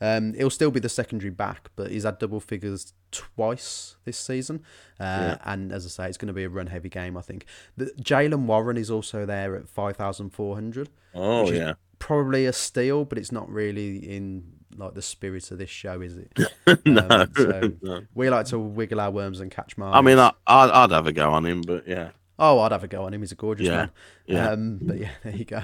Um, 0.00 0.34
he'll 0.34 0.50
still 0.50 0.70
be 0.70 0.80
the 0.80 0.88
secondary 0.90 1.30
back, 1.30 1.70
but 1.76 1.90
he's 1.90 2.04
had 2.04 2.18
double 2.18 2.38
figures 2.40 2.92
twice 3.12 3.96
this 4.04 4.16
season. 4.18 4.62
Uh, 5.00 5.04
Yeah. 5.04 5.38
And 5.44 5.72
as 5.72 5.86
I 5.86 5.88
say, 5.88 6.08
it's 6.08 6.18
going 6.18 6.28
to 6.28 6.34
be 6.34 6.44
a 6.44 6.48
run 6.48 6.66
heavy 6.68 6.88
game, 6.88 7.16
I 7.16 7.20
think. 7.22 7.46
The, 7.76 7.86
Jaylen 8.00 8.46
Warren 8.46 8.76
is 8.76 8.90
also 8.90 9.26
there 9.26 9.54
at 9.56 9.68
5,400. 9.68 10.88
Oh 11.14 11.50
yeah. 11.50 11.74
Probably 11.98 12.44
a 12.46 12.52
steal, 12.52 13.04
but 13.04 13.16
it's 13.18 13.32
not 13.32 13.48
really 13.50 13.96
in 13.96 14.52
like 14.76 14.92
the 14.94 15.00
spirit 15.02 15.50
of 15.50 15.56
this 15.58 15.70
show, 15.70 16.02
is 16.02 16.16
it? 16.18 16.38
no, 16.86 17.06
Um, 17.08 17.32
so- 17.34 17.72
no. 17.82 18.02
we 18.14 18.28
like 18.28 18.46
to 18.46 18.58
wiggle 18.58 19.00
our 19.00 19.10
worms 19.10 19.40
and 19.40 19.50
catch 19.50 19.78
marks. 19.78 19.96
I 19.96 20.02
mean, 20.02 20.18
I, 20.18 20.32
I'd, 20.46 20.70
I'd 20.70 20.90
have 20.90 21.06
a 21.06 21.12
go 21.12 21.32
on 21.32 21.46
him, 21.46 21.62
but 21.62 21.88
yeah. 21.88 22.10
oh, 22.38 22.58
I'd 22.60 22.72
have 22.72 22.84
a 22.84 22.88
go 22.88 23.04
on 23.04 23.14
him. 23.14 23.22
He's 23.22 23.32
a 23.32 23.36
gorgeous 23.36 23.66
Yeah, 23.66 23.76
man. 23.76 23.90
yeah. 24.26 24.50
Um, 24.50 24.78
but 24.82 24.98
yeah, 24.98 25.10
there 25.24 25.34
you 25.36 25.44
go. 25.46 25.62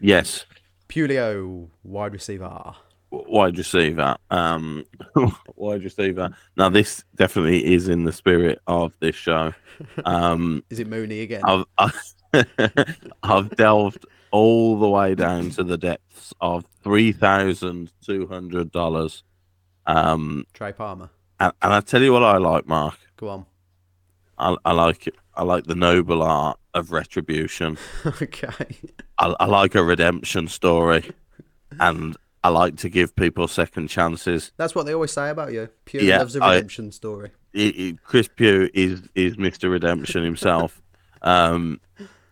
Yes. 0.00 0.46
Pulio, 0.88 1.68
wide 1.84 2.12
receiver. 2.14 2.74
Wide 3.12 3.58
receiver. 3.58 4.16
Um, 4.30 4.84
wide 5.56 5.82
that? 5.84 6.32
Now, 6.56 6.68
this 6.68 7.04
definitely 7.14 7.72
is 7.74 7.88
in 7.88 8.04
the 8.04 8.12
spirit 8.12 8.60
of 8.66 8.94
this 9.00 9.14
show. 9.14 9.52
Um, 10.04 10.64
Is 10.70 10.80
it 10.80 10.88
Mooney 10.88 11.20
again? 11.20 11.42
I've 11.44 11.64
I've, 11.78 12.96
I've 13.22 13.50
delved 13.56 14.06
all 14.30 14.78
the 14.78 14.88
way 14.88 15.14
down 15.14 15.50
to 15.50 15.62
the 15.62 15.76
depths 15.76 16.32
of 16.40 16.64
three 16.82 17.12
thousand 17.12 17.92
two 18.04 18.26
hundred 18.26 18.72
dollars. 18.72 19.22
Um, 19.86 20.46
Trey 20.54 20.72
Palmer. 20.72 21.10
and, 21.40 21.52
and 21.60 21.72
I 21.72 21.80
tell 21.80 22.02
you 22.02 22.12
what 22.12 22.22
I 22.22 22.38
like, 22.38 22.66
Mark. 22.66 22.98
Go 23.16 23.28
on. 23.28 23.46
I, 24.38 24.56
I 24.64 24.72
like 24.72 25.06
it. 25.06 25.14
I 25.34 25.44
like 25.44 25.64
the 25.64 25.74
noble 25.74 26.22
art 26.22 26.58
of 26.74 26.92
retribution. 26.92 27.78
okay. 28.06 28.66
I, 29.18 29.34
I 29.38 29.46
like 29.46 29.74
a 29.74 29.82
redemption 29.82 30.48
story, 30.48 31.10
and 31.80 32.16
I 32.44 32.48
like 32.48 32.76
to 32.78 32.88
give 32.88 33.14
people 33.14 33.46
second 33.48 33.88
chances. 33.88 34.52
That's 34.56 34.74
what 34.74 34.84
they 34.86 34.94
always 34.94 35.12
say 35.12 35.30
about 35.30 35.52
you. 35.52 35.68
Pure 35.84 36.02
Yeah, 36.02 36.18
loves 36.18 36.36
a 36.36 36.42
I- 36.42 36.54
redemption 36.54 36.90
story. 36.92 37.30
it, 37.52 37.76
it, 37.78 38.02
Chris 38.02 38.28
Pugh 38.28 38.68
is 38.74 39.02
is 39.14 39.36
Mr. 39.36 39.70
Redemption 39.70 40.24
himself, 40.24 40.80
um, 41.22 41.80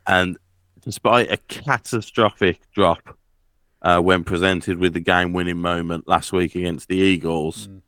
and 0.06 0.36
despite 0.82 1.30
a 1.30 1.36
catastrophic 1.36 2.60
drop 2.72 3.16
uh, 3.82 4.00
when 4.00 4.24
presented 4.24 4.78
with 4.78 4.94
the 4.94 5.00
game-winning 5.00 5.58
moment 5.58 6.08
last 6.08 6.32
week 6.32 6.54
against 6.54 6.88
the 6.88 6.96
Eagles, 6.96 7.68
Mm. 7.68 7.82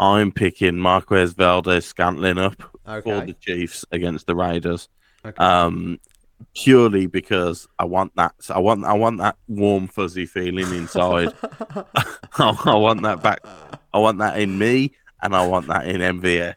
I'm 0.00 0.32
picking 0.32 0.76
Marquez 0.78 1.32
Valdes 1.32 1.84
Scantling 1.84 2.38
up 2.38 2.54
for 2.84 3.20
the 3.24 3.34
Chiefs 3.40 3.84
against 3.90 4.26
the 4.28 4.34
Raiders, 4.36 4.88
okay. 5.24 5.36
um, 5.42 5.98
purely 6.54 7.06
because 7.06 7.66
I 7.78 7.84
want 7.84 8.14
that. 8.16 8.34
I 8.50 8.58
want 8.58 8.84
I 8.84 8.92
want 8.94 9.18
that 9.18 9.36
warm 9.46 9.88
fuzzy 9.88 10.26
feeling 10.26 10.72
inside. 10.74 11.32
I 12.38 12.74
want 12.74 13.02
that 13.02 13.22
back. 13.22 13.40
I 13.92 13.98
want 13.98 14.18
that 14.18 14.38
in 14.38 14.58
me, 14.58 14.92
and 15.22 15.34
I 15.34 15.46
want 15.46 15.68
that 15.68 15.86
in 15.86 16.00
MVS, 16.00 16.54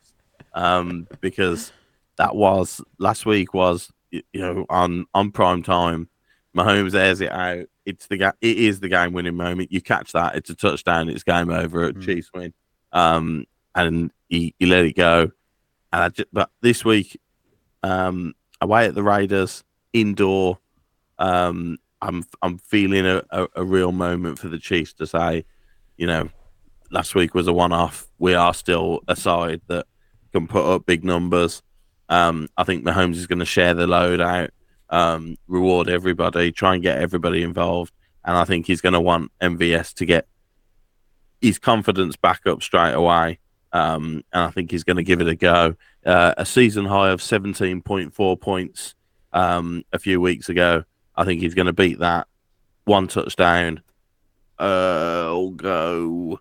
um, 0.54 1.08
because 1.22 1.72
that 2.18 2.36
was 2.36 2.82
last 3.00 3.26
week 3.26 3.54
was 3.54 3.92
you 4.12 4.24
know 4.34 4.66
on 4.70 5.06
on 5.14 5.32
prime 5.32 5.64
time. 5.64 6.10
Mahomes 6.56 6.94
airs 6.94 7.22
it 7.22 7.32
out. 7.32 7.66
It's 7.86 8.08
the 8.08 8.18
ga- 8.18 8.34
It 8.42 8.58
is 8.58 8.80
the 8.82 8.90
game 8.90 9.14
winning 9.14 9.36
moment. 9.36 9.72
You 9.72 9.82
catch 9.82 10.12
that. 10.12 10.36
It's 10.36 10.50
a 10.50 10.56
touchdown. 10.56 11.10
It's 11.10 11.24
game 11.24 11.50
over. 11.50 11.92
Mm. 11.94 12.04
Chiefs 12.04 12.30
win. 12.34 12.54
Um, 12.92 13.46
and 13.74 14.12
he, 14.28 14.54
he 14.60 14.66
let 14.66 14.84
it 14.84 14.98
go. 14.98 15.32
And 15.94 16.04
I 16.04 16.10
ju- 16.10 16.26
but 16.34 16.50
this 16.62 16.84
week, 16.84 17.18
um, 17.84 18.34
away 18.60 18.86
at 18.86 18.96
the 18.96 19.02
Raiders, 19.02 19.64
indoor, 19.94 20.60
um, 21.20 21.78
I'm 22.02 22.24
I'm 22.42 22.58
feeling 22.58 23.06
a, 23.06 23.24
a, 23.30 23.48
a 23.58 23.64
real 23.64 23.92
moment 23.92 24.40
for 24.40 24.50
the 24.50 24.58
Chiefs 24.58 24.94
to 24.94 25.08
say, 25.08 25.46
you 25.98 26.08
know, 26.08 26.30
last 26.90 27.16
week 27.16 27.34
was 27.34 27.48
a 27.48 27.54
one 27.54 27.72
off. 27.72 28.08
We 28.18 28.34
are 28.34 28.54
still 28.54 29.02
a 29.08 29.16
side 29.16 29.62
that 29.68 29.86
can 30.32 30.48
put 30.48 30.66
up 30.66 30.86
big 30.86 31.04
numbers. 31.04 31.62
Um, 32.10 32.50
I 32.58 32.64
think 32.64 32.84
Mahomes 32.84 33.16
is 33.16 33.28
going 33.28 33.40
to 33.40 33.46
share 33.46 33.74
the 33.74 33.88
load 33.88 34.20
out, 34.20 34.50
um, 34.90 35.38
reward 35.48 35.90
everybody, 35.90 36.52
try 36.52 36.74
and 36.74 36.84
get 36.84 36.98
everybody 36.98 37.44
involved, 37.44 37.94
and 38.26 38.36
I 38.36 38.44
think 38.46 38.68
he's 38.68 38.82
going 38.82 38.94
to 38.94 39.00
want 39.00 39.32
MVS 39.42 39.94
to 39.96 40.06
get 40.06 40.28
his 41.40 41.58
confidence 41.58 42.16
back 42.16 42.42
up 42.46 42.62
straight 42.62 42.94
away. 42.94 43.40
Um, 43.74 44.24
and 44.34 44.44
I 44.44 44.52
think 44.52 44.70
he's 44.72 44.84
going 44.84 44.98
to 44.98 45.04
give 45.04 45.22
it 45.22 45.28
a 45.28 45.36
go. 45.36 45.76
Uh, 46.06 46.34
a 46.38 46.46
season 46.46 46.86
high 46.86 47.10
of 47.10 47.22
17.4 47.22 48.42
points 48.42 48.96
um, 49.34 49.84
a 49.92 50.00
few 50.00 50.22
weeks 50.22 50.50
ago. 50.50 50.84
I 51.16 51.26
think 51.26 51.42
he's 51.42 51.54
going 51.54 51.68
to 51.68 51.74
beat 51.74 52.00
that. 52.00 52.28
One 52.86 53.08
touchdown. 53.08 53.82
Uh, 54.58 55.30
will 55.32 55.52
go 55.52 56.40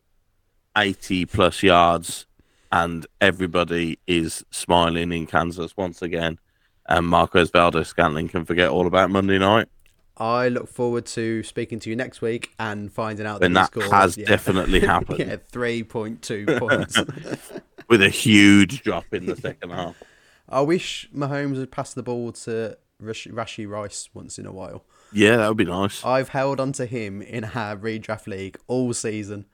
80 0.76 1.26
plus 1.26 1.62
yards, 1.62 2.26
and 2.70 3.06
everybody 3.20 3.98
is 4.06 4.44
smiling 4.50 5.12
in 5.12 5.26
Kansas 5.26 5.76
once 5.76 6.02
again. 6.02 6.38
And 6.86 7.06
Marquez 7.06 7.50
Valdes 7.50 7.88
Scantling 7.88 8.28
can 8.28 8.44
forget 8.44 8.68
all 8.68 8.86
about 8.86 9.10
Monday 9.10 9.38
night. 9.38 9.68
I 10.16 10.48
look 10.48 10.68
forward 10.68 11.06
to 11.06 11.42
speaking 11.42 11.78
to 11.80 11.88
you 11.88 11.96
next 11.96 12.20
week 12.20 12.52
and 12.58 12.92
finding 12.92 13.24
out 13.24 13.42
And 13.42 13.56
that, 13.56 13.72
that 13.72 13.90
has 13.90 14.18
yeah. 14.18 14.26
definitely 14.26 14.80
happened. 14.86 15.20
yeah, 15.20 15.36
three 15.36 15.82
point 15.82 16.20
two 16.20 16.44
points. 16.58 17.00
with 17.88 18.02
a 18.02 18.10
huge 18.10 18.82
drop 18.82 19.06
in 19.12 19.26
the 19.26 19.36
second 19.36 19.70
half. 19.70 19.96
I 20.50 20.60
wish 20.62 21.08
Mahomes 21.14 21.58
had 21.58 21.70
passed 21.70 21.94
the 21.94 22.02
ball 22.02 22.32
to 22.32 22.76
Rash- 23.00 23.26
Rashee 23.28 23.68
Rice 23.68 24.08
once 24.14 24.38
in 24.38 24.46
a 24.46 24.52
while. 24.52 24.84
Yeah, 25.12 25.36
that 25.36 25.48
would 25.48 25.56
be 25.56 25.64
nice. 25.64 26.04
I've 26.04 26.28
held 26.30 26.60
onto 26.60 26.84
him 26.86 27.22
in 27.22 27.44
our 27.44 27.76
redraft 27.76 28.26
league 28.26 28.58
all 28.66 28.92
season, 28.92 29.46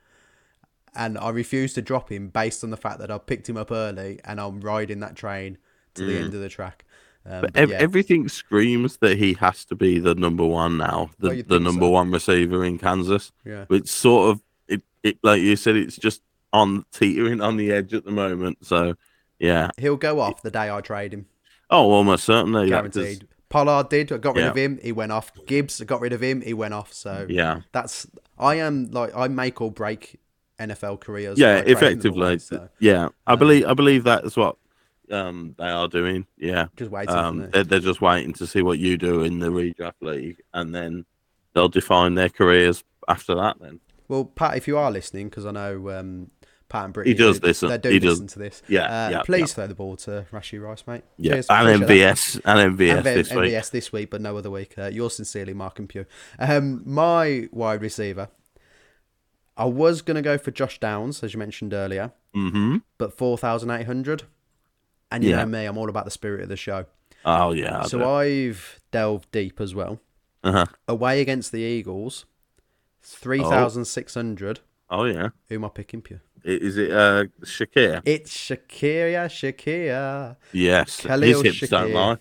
and 0.95 1.17
I 1.17 1.29
refuse 1.29 1.73
to 1.75 1.81
drop 1.81 2.11
him 2.11 2.29
based 2.29 2.63
on 2.63 2.69
the 2.71 2.77
fact 2.77 2.99
that 2.99 3.11
I 3.11 3.17
picked 3.17 3.47
him 3.49 3.57
up 3.57 3.71
early 3.71 4.19
and 4.25 4.39
I'm 4.41 4.61
riding 4.61 4.99
that 5.01 5.15
train 5.15 5.57
to 5.95 6.05
the 6.05 6.17
end 6.17 6.33
of 6.33 6.41
the 6.41 6.49
track. 6.49 6.83
Um, 7.25 7.41
but 7.41 7.53
Mm. 7.53 7.57
Ev- 7.61 7.69
yeah, 7.71 7.77
Everything 7.77 8.29
screams 8.29 8.97
that 8.97 9.17
he 9.17 9.33
has 9.33 9.65
to 9.65 9.75
be 9.75 9.99
the 9.99 10.15
number 10.15 10.45
one 10.45 10.77
now, 10.77 11.09
the, 11.19 11.31
Oh, 11.31 11.41
the 11.41 11.59
number 11.59 11.85
so. 11.85 11.89
one 11.89 12.11
receiver 12.11 12.63
in 12.63 12.77
Kansas. 12.77 13.31
yeah. 13.45 13.65
It's 13.69 13.91
sort 13.91 14.31
of 14.31 14.41
it, 14.67 14.81
it, 15.03 15.17
like 15.23 15.41
you 15.41 15.55
said, 15.55 15.75
it's 15.75 15.97
just 15.97 16.21
on 16.53 16.85
teetering 16.91 17.41
on 17.41 17.57
the 17.57 17.71
edge 17.71 17.93
at 17.93 18.05
the 18.05 18.11
moment. 18.11 18.65
So, 18.65 18.95
yeah. 19.39 19.69
He'll 19.77 19.95
go 19.97 20.19
off 20.19 20.41
the 20.41 20.51
day 20.51 20.69
I 20.71 20.81
trade 20.81 21.13
him, 21.13 21.25
Oh, 21.69 21.91
almost 21.91 22.23
certainly. 22.25 22.65
is- 22.65 22.69
guaranteed. 22.69 23.27
Pollard 23.49 23.87
did. 23.89 24.11
I 24.11 24.17
got 24.17 24.35
rid 24.35 24.41
Yeah. 24.43 24.49
of 24.49 24.57
him. 24.57 24.77
He 24.83 24.91
went 24.91 25.11
off. 25.13 25.31
Gibbs 25.45 25.81
I 25.81 25.85
got 25.85 26.01
rid 26.01 26.11
of 26.11 26.21
him. 26.21 26.41
He 26.41 26.53
went 26.53 26.73
off. 26.73 26.91
So 26.91 27.25
Yeah, 27.29 27.61
that's 27.71 28.05
I 28.37 28.55
am 28.55 28.91
like 28.91 29.15
I 29.15 29.29
make 29.29 29.61
or 29.61 29.71
break 29.71 30.19
NFL 30.59 30.97
careers. 30.99 31.37
yeah, 31.39 31.55
by 31.55 31.61
trading 31.61 31.73
them 31.77 31.83
effectively. 31.87 32.25
away, 32.27 32.37
so 32.39 32.69
Yeah, 32.79 33.09
I 33.25 33.35
believe 33.35 33.65
I 33.65 33.73
believe 33.73 34.03
that 34.03 34.25
is 34.25 34.35
what 34.35 34.57
um 35.11 35.55
they 35.57 35.69
are 35.69 35.87
doing. 35.87 36.27
Yeah, 36.37 36.67
just 36.75 36.91
waiting 36.91 37.15
um, 37.15 37.49
they're, 37.51 37.63
they're 37.63 37.79
just 37.79 38.01
waiting 38.01 38.33
to 38.33 38.45
see 38.47 38.61
what 38.61 38.79
you 38.79 38.97
do 38.97 39.21
in 39.23 39.39
the 39.39 39.47
redraft 39.47 39.93
league, 40.01 40.41
and 40.53 40.75
then 40.75 41.05
they'll 41.53 41.69
define 41.69 42.15
their 42.15 42.27
careers 42.29 42.83
after 43.07 43.33
that. 43.35 43.61
Then, 43.61 43.79
Well, 44.09 44.25
Pat, 44.25 44.57
if 44.57 44.67
you 44.67 44.77
are 44.77 44.91
listening, 44.91 45.29
because 45.29 45.45
I 45.45 45.51
know 45.51 45.89
um, 45.91 46.31
Pat 46.69 46.85
and 46.85 46.93
Brittany, 46.93 47.15
does 47.15 47.39
do- 47.39 47.47
listen. 47.47 47.69
They 47.69 47.77
do 47.77 47.89
He 47.89 47.99
does. 47.99 48.09
listen 48.19 48.27
to 48.27 48.39
this. 48.39 48.61
Yeah, 48.67 48.81
uh, 49.07 49.09
yeah, 49.09 49.21
Please 49.23 49.39
yeah. 49.51 49.55
throw 49.55 49.67
the 49.67 49.75
ball 49.75 49.95
to 49.97 50.25
Rashee 50.33 50.61
Rice, 50.61 50.83
mate. 50.85 51.03
yeah, 51.17 51.33
Cheers, 51.33 51.47
and. 51.49 51.83
MVS 51.83 52.41
and 52.43 52.77
MVS 52.77 52.95
and 52.97 53.05
this 53.05 53.29
week. 53.33 53.51
MVS 53.53 53.69
this 53.71 53.91
week, 53.93 54.09
but 54.09 54.19
no 54.21 54.35
other 54.37 54.51
week. 54.51 54.73
Uh, 54.77 54.87
yours 54.87 55.15
sincerely, 55.15 55.53
Mark 55.53 55.79
and 55.79 55.87
Pugh. 55.87 56.05
Um, 56.39 56.81
my 56.85 57.47
wide 57.51 57.81
receiver, 57.81 58.27
I 59.55 59.65
was 59.65 60.01
going 60.01 60.15
to 60.15 60.21
go 60.21 60.37
for 60.37 60.51
Josh 60.51 60.79
Downs, 60.79 61.23
as 61.23 61.33
you 61.33 61.39
mentioned 61.39 61.73
earlier, 61.73 62.11
Mm-hmm. 62.35 62.77
but 62.97 63.17
4,800. 63.17 64.23
And 65.09 65.23
you 65.23 65.29
Yeah. 65.31 65.37
know 65.37 65.45
me, 65.45 65.65
I'm 65.65 65.77
all 65.77 65.89
about 65.89 66.03
the 66.05 66.11
spirit 66.11 66.41
of 66.41 66.49
the 66.49 66.57
show. 66.57 66.85
Oh 67.25 67.53
yeah. 67.53 67.79
I 67.83 67.87
so. 67.87 68.07
I've 68.17 68.79
delved 68.91 69.31
deep 69.31 69.59
as 69.61 69.73
well. 69.73 69.99
uh-huh. 70.43 70.65
Away 70.87 71.21
against 71.21 71.51
the 71.53 71.59
Eagles, 71.61 72.25
3,600. 73.01 74.59
Oh 74.89 75.03
yeah. 75.05 75.29
Who 75.49 75.55
am 75.55 75.65
I 75.65 75.69
picking, 75.69 76.01
Pugh? 76.01 76.19
Is 76.43 76.77
it 76.77 76.91
uh 76.91 77.25
Shakir? 77.43 78.01
It's 78.05 78.35
Shakira, 78.35 79.27
Shakira. 79.27 80.37
Yes. 80.53 81.01
Khalil 81.01 81.43
His 81.43 81.59
hips 81.59 81.71
don't 81.71 81.93
lie. 81.93 82.17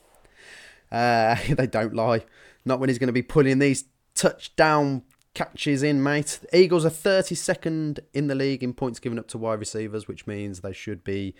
Uh, 0.90 1.36
they 1.54 1.66
don't 1.66 1.94
lie. 1.94 2.24
Not 2.64 2.80
when 2.80 2.88
he's 2.88 2.98
going 2.98 3.08
to 3.08 3.12
be 3.12 3.22
pulling 3.22 3.58
these 3.58 3.84
touchdown 4.14 5.02
catches 5.34 5.82
in, 5.82 6.02
mate. 6.02 6.40
The 6.42 6.58
Eagles 6.58 6.84
are 6.84 6.90
32nd 6.90 8.00
in 8.14 8.26
the 8.26 8.34
league 8.34 8.62
in 8.62 8.72
points 8.72 8.98
given 8.98 9.18
up 9.18 9.28
to 9.28 9.38
wide 9.38 9.60
receivers, 9.60 10.08
which 10.08 10.26
means 10.26 10.60
they 10.60 10.72
should 10.72 11.04
be 11.04 11.34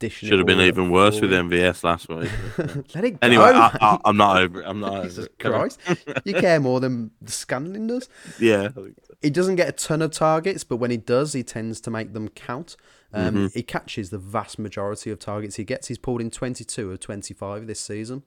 dishing. 0.00 0.28
Should 0.28 0.38
have 0.38 0.46
been 0.46 0.60
even 0.60 0.90
worse 0.90 1.20
with. 1.20 1.30
MVS 1.30 1.84
last 1.84 2.08
week. 2.08 2.28
Let 2.94 3.04
it 3.04 3.10
go. 3.12 3.18
anyway, 3.22 3.52
I, 3.54 3.98
I'm 4.04 4.16
not 4.16 4.38
over 4.42 4.62
it. 4.62 4.66
I'm 4.66 4.80
not 4.80 5.02
Jesus. 5.04 5.28
Christ. 5.38 5.78
you 6.24 6.34
care 6.34 6.58
more 6.58 6.80
than 6.80 7.12
Scantling 7.26 7.86
does. 7.86 8.08
Yeah. 8.40 8.70
So. 8.74 8.90
He 9.22 9.30
doesn't 9.30 9.54
get 9.56 9.68
a 9.68 9.72
ton 9.72 10.02
of 10.02 10.10
targets, 10.10 10.64
but 10.64 10.76
when 10.78 10.90
he 10.90 10.96
does, 10.96 11.34
he 11.34 11.44
tends 11.44 11.80
to 11.82 11.90
make 11.90 12.12
them 12.14 12.28
count. 12.28 12.76
Um, 13.12 13.34
Mm-hmm. 13.34 13.46
He 13.54 13.62
catches 13.62 14.10
the 14.10 14.18
vast 14.18 14.58
majority 14.58 15.10
of 15.10 15.18
targets 15.18 15.56
he 15.56 15.64
gets. 15.64 15.88
He's 15.88 15.98
pulled 15.98 16.20
in 16.20 16.30
22 16.30 16.90
of 16.92 17.00
25 17.00 17.66
this 17.66 17.80
season. 17.80 18.22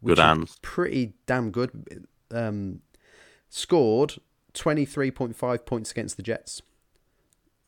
which 0.00 0.16
Good 0.16 0.22
is 0.22 0.24
hands. 0.24 0.58
Pretty 0.62 1.14
damn 1.26 1.50
good. 1.50 2.06
Um, 2.30 2.80
scored 3.48 4.14
23.5 4.54 5.64
points 5.66 5.90
against 5.90 6.16
the 6.16 6.22
Jets 6.22 6.60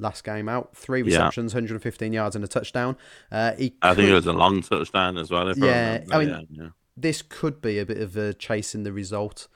last 0.05 0.23
game 0.23 0.49
out. 0.49 0.77
Three 0.77 1.01
Yeah. 1.01 1.07
receptions, 1.07 1.55
115 1.55 2.13
yards, 2.13 2.37
and 2.37 2.45
a 2.45 2.49
touchdown. 2.49 2.97
Uh, 3.33 3.55
he 3.55 3.75
I 3.83 3.95
think 3.95 4.09
it 4.09 4.15
was 4.15 4.27
a 4.27 4.33
long 4.33 4.63
touchdown 4.63 5.19
as 5.19 5.31
well. 5.31 5.53
Yeah, 5.57 6.05
I, 6.13 6.17
I 6.17 6.19
mean- 6.21 6.29
yeah, 6.29 6.41
yeah. 6.65 6.69
this 6.97 7.23
could 7.23 7.61
be 7.61 7.79
a 7.81 7.87
bit 7.87 7.99
of 7.99 8.17
a 8.17 8.33
chasing 8.35 8.85
the 8.85 8.93
result 8.93 9.49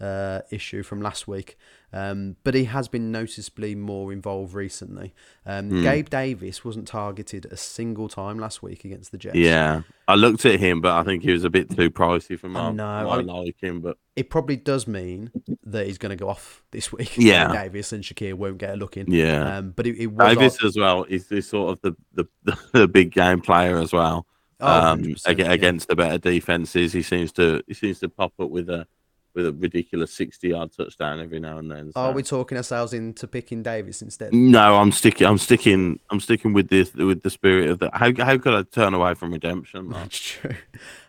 uh, 0.00 0.40
issue 0.50 0.82
from 0.82 1.02
last 1.02 1.28
week, 1.28 1.56
um, 1.92 2.36
but 2.44 2.54
he 2.54 2.64
has 2.64 2.88
been 2.88 3.10
noticeably 3.12 3.74
more 3.74 4.12
involved 4.12 4.54
recently. 4.54 5.12
Um, 5.44 5.68
Hmm. 5.70 5.82
Gabe 5.82 6.08
Davis 6.08 6.64
wasn't 6.64 6.88
targeted 6.88 7.46
a 7.46 7.56
single 7.56 8.08
time 8.08 8.38
last 8.38 8.62
week 8.62 8.84
against 8.84 9.12
the 9.12 9.18
Jets. 9.18 9.36
Yeah, 9.36 9.82
I 10.08 10.14
looked 10.14 10.46
at 10.46 10.58
him, 10.60 10.80
but 10.80 10.92
I 10.92 11.02
think 11.02 11.22
he 11.22 11.32
was 11.32 11.44
a 11.44 11.50
bit 11.50 11.68
too 11.74 11.90
pricey 11.90 12.38
for 12.38 12.48
my, 12.48 12.70
know, 12.70 12.84
my 12.84 13.16
I 13.16 13.22
mean- 13.22 13.52
him, 13.60 13.80
But 13.80 13.98
It 14.16 14.30
probably 14.30 14.56
does 14.56 14.86
mean 14.86 15.30
that 15.64 15.86
he's 15.86 15.98
going 15.98 16.10
to 16.10 16.16
go 16.16 16.28
off 16.28 16.62
this 16.70 16.92
week. 16.92 17.16
Yeah. 17.18 17.52
Davis 17.52 17.92
and 17.92 18.02
Shakir 18.02 18.34
won't 18.34 18.58
get 18.58 18.70
a 18.74 18.76
look 18.76 18.96
in. 18.96 19.10
yeah, 19.10 19.58
Um, 19.58 19.72
but 19.72 19.86
it, 19.86 19.96
it 19.98 20.06
was 20.06 20.36
Davis 20.36 20.64
as 20.64 20.76
well 20.76 21.04
is 21.08 21.28
sort 21.46 21.72
of 21.72 21.80
the, 21.82 22.26
the, 22.44 22.58
the, 22.72 22.88
big 22.88 23.12
game 23.12 23.40
player 23.40 23.78
as 23.78 23.92
well. 23.92 24.26
Oh, 24.60 24.92
um, 24.92 25.02
100%, 25.02 25.38
yeah. 25.38 25.52
against 25.52 25.88
the 25.88 25.96
better 25.96 26.18
defenses, 26.18 26.92
he 26.92 27.02
seems 27.02 27.32
to 27.32 27.62
he 27.66 27.72
seems 27.74 27.98
to 28.00 28.08
pop 28.10 28.34
up 28.38 28.50
with 28.50 28.68
a 28.68 28.86
with 29.34 29.46
a 29.46 29.52
ridiculous 29.52 30.12
sixty 30.12 30.48
yard 30.48 30.70
touchdown 30.76 31.20
every 31.20 31.40
now 31.40 31.58
and 31.58 31.70
then. 31.70 31.92
Are 31.96 32.12
we 32.12 32.22
talking 32.22 32.56
ourselves 32.56 32.92
into 32.92 33.26
picking 33.26 33.62
Davis 33.62 34.02
instead? 34.02 34.32
No, 34.32 34.76
I'm 34.76 34.92
sticking. 34.92 35.26
I'm 35.26 35.38
sticking. 35.38 35.98
I'm 36.10 36.20
sticking 36.20 36.52
with 36.52 36.68
this 36.68 36.92
with 36.94 37.22
the 37.22 37.30
spirit 37.30 37.70
of 37.70 37.78
that. 37.80 37.94
How 37.94 38.12
how 38.24 38.36
could 38.38 38.54
I 38.54 38.62
turn 38.62 38.94
away 38.94 39.14
from 39.14 39.32
redemption? 39.32 39.88
man? 39.88 40.02
That's 40.02 40.18
true. 40.18 40.54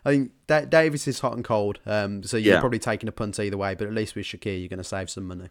I 0.04 0.10
think 0.10 0.32
da- 0.46 0.64
Davis 0.64 1.06
is 1.08 1.20
hot 1.20 1.34
and 1.34 1.44
cold. 1.44 1.80
Um, 1.86 2.22
so 2.22 2.36
you're 2.36 2.54
Yeah. 2.54 2.60
probably 2.60 2.78
taking 2.78 3.08
a 3.08 3.12
punt 3.12 3.38
either 3.40 3.56
way, 3.56 3.74
but 3.74 3.86
at 3.86 3.94
least 3.94 4.14
with 4.14 4.26
Shakir, 4.26 4.58
you're 4.58 4.68
going 4.68 4.78
to 4.78 4.84
save 4.84 5.10
some 5.10 5.26
money. 5.26 5.48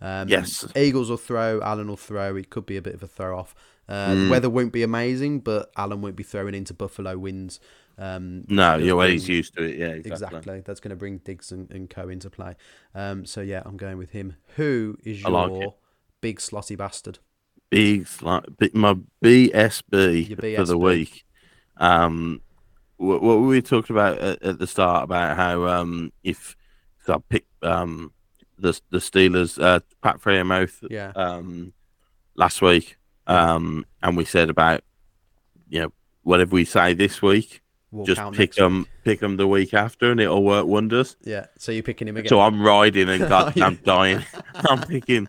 Um, 0.00 0.28
Yes. 0.28 0.64
Eagles 0.76 1.10
will 1.10 1.16
throw. 1.16 1.60
Allen 1.60 1.88
will 1.88 1.96
throw. 1.96 2.36
It 2.36 2.50
could 2.50 2.66
be 2.66 2.76
a 2.76 2.82
bit 2.82 2.94
of 2.94 3.02
a 3.02 3.08
throw 3.08 3.38
off. 3.38 3.54
Uh, 3.88 4.08
Mm. 4.10 4.24
The 4.26 4.30
weather 4.30 4.50
won't 4.50 4.72
be 4.72 4.82
amazing, 4.82 5.40
but 5.40 5.70
Allen 5.76 6.02
won't 6.02 6.14
be 6.16 6.22
throwing 6.22 6.54
into 6.54 6.74
Buffalo 6.74 7.16
winds. 7.18 7.58
Um, 7.98 8.44
No, 8.48 8.76
you're 8.76 8.96
bring- 8.96 9.20
used 9.20 9.54
to 9.54 9.64
it. 9.64 9.76
Yeah, 9.76 9.86
exactly. 9.88 10.12
Exactly. 10.38 10.60
That's 10.60 10.80
going 10.80 10.90
to 10.90 10.96
bring 10.96 11.18
Diggs 11.18 11.50
and, 11.52 11.70
and 11.70 11.90
Co 11.90 12.08
into 12.08 12.30
play. 12.30 12.54
Um, 12.94 13.26
so 13.26 13.40
yeah, 13.40 13.62
I'm 13.64 13.76
going 13.76 13.98
with 13.98 14.10
him. 14.10 14.36
Who 14.56 14.96
is 15.04 15.24
I 15.24 15.28
like 15.30 15.50
your 15.50 15.74
big 16.20 16.38
slotty 16.38 16.76
bastard? 16.76 17.18
Big 17.70 18.06
like 18.22 18.44
my 18.72 18.96
BSB 19.22 20.28
Your 20.28 20.56
for 20.56 20.64
the 20.64 20.78
week. 20.78 21.24
Um, 21.76 22.40
what, 22.96 23.22
what 23.22 23.36
we 23.36 23.60
talked 23.62 23.90
about 23.90 24.18
at, 24.18 24.42
at 24.42 24.58
the 24.58 24.66
start 24.66 25.04
about 25.04 25.36
how 25.36 25.66
um 25.66 26.12
if 26.24 26.56
I 27.08 27.16
pick 27.28 27.46
um 27.62 28.12
the 28.58 28.78
the 28.90 28.98
Steelers 28.98 29.62
uh 29.62 29.80
Pat 30.02 30.20
Freiermuth 30.20 30.84
Yeah. 30.90 31.12
um 31.14 31.72
last 32.34 32.60
week 32.60 32.96
um 33.26 33.84
and 34.02 34.16
we 34.16 34.24
said 34.24 34.50
about 34.50 34.82
you 35.68 35.80
know 35.80 35.92
whatever 36.22 36.50
we 36.54 36.64
say 36.64 36.92
this 36.94 37.22
week 37.22 37.62
We'll 37.90 38.04
just 38.04 38.20
count 38.20 38.36
pick 38.36 38.54
week. 38.56 38.86
pick 39.04 39.20
them 39.20 39.36
the 39.36 39.46
week 39.46 39.72
after 39.72 40.10
and 40.10 40.20
it'll 40.20 40.44
work 40.44 40.66
wonders. 40.66 41.16
Yeah. 41.22 41.46
So 41.56 41.72
you're 41.72 41.82
picking 41.82 42.06
him 42.08 42.16
again. 42.16 42.28
So 42.28 42.40
I'm 42.40 42.60
riding 42.62 43.08
and 43.08 43.26
God, 43.28 43.58
I'm 43.60 43.76
dying. 43.76 44.22
I'm 44.54 44.82
picking 44.82 45.28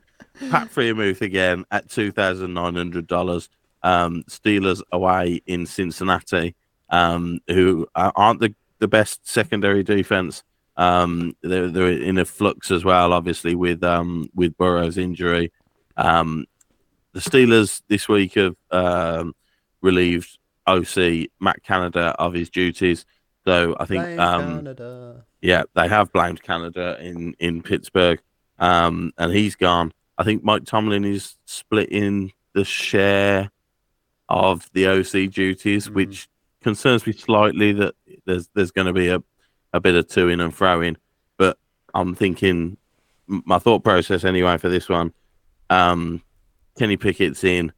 Pat 0.49 0.69
Freiermuth 0.73 1.21
again 1.21 1.65
at 1.71 1.89
two 1.89 2.11
thousand 2.11 2.53
nine 2.53 2.75
hundred 2.75 3.07
dollars. 3.07 3.49
Um, 3.81 4.23
Steelers 4.29 4.81
away 4.91 5.41
in 5.45 5.65
Cincinnati, 5.65 6.53
um, 6.89 7.39
who 7.47 7.87
are- 7.95 8.11
aren't 8.15 8.41
the, 8.41 8.53
the 8.79 8.89
best 8.89 9.25
secondary 9.25 9.83
defense. 9.83 10.43
Um, 10.75 11.35
they're 11.41 11.69
they're 11.69 11.91
in 11.91 12.17
a 12.17 12.25
flux 12.25 12.71
as 12.71 12.83
well, 12.83 13.13
obviously 13.13 13.55
with 13.55 13.83
um 13.83 14.29
with 14.35 14.57
Burrow's 14.57 14.97
injury. 14.97 15.51
Um, 15.95 16.45
the 17.13 17.19
Steelers 17.21 17.81
this 17.87 18.07
week 18.07 18.35
have 18.35 18.55
um, 18.71 19.33
relieved 19.81 20.37
OC 20.69 21.29
Matt 21.39 21.63
Canada 21.63 22.15
of 22.19 22.33
his 22.33 22.49
duties. 22.49 23.05
So 23.45 23.75
I 23.79 23.85
think 23.85 24.03
Blame 24.03 24.19
um, 24.19 24.55
Canada. 24.57 25.25
yeah, 25.41 25.63
they 25.75 25.87
have 25.87 26.11
blamed 26.13 26.43
Canada 26.43 26.97
in 27.01 27.35
in 27.39 27.61
Pittsburgh, 27.63 28.21
um, 28.59 29.11
and 29.17 29.33
he's 29.33 29.55
gone. 29.55 29.91
I 30.17 30.23
think 30.23 30.43
Mike 30.43 30.65
Tomlin 30.65 31.05
is 31.05 31.37
splitting 31.45 32.33
the 32.53 32.63
share 32.65 33.49
of 34.27 34.69
the 34.73 34.87
OC 34.87 35.27
duties, 35.27 35.87
Mhm. 35.87 35.93
which 35.93 36.27
concerns 36.61 37.07
me 37.07 37.13
slightly 37.13 37.71
that 37.73 37.95
there's 38.25 38.49
there's 38.53 38.71
going 38.71 38.87
to 38.87 38.93
be 38.93 39.07
a, 39.07 39.23
a 39.73 39.79
bit 39.79 39.95
of 39.95 40.07
to 40.09 40.27
in 40.27 40.39
and 40.41 40.53
fro 40.53 40.81
in. 40.81 40.97
But 41.37 41.57
I'm 41.93 42.13
thinking 42.15 42.77
my 43.27 43.59
thought 43.59 43.83
process 43.83 44.23
anyway 44.25 44.57
for 44.57 44.69
this 44.69 44.89
one. 44.89 45.13
Um, 45.69 46.21
Kenny 46.77 46.97
Pickett's 46.97 47.43
in. 47.43 47.71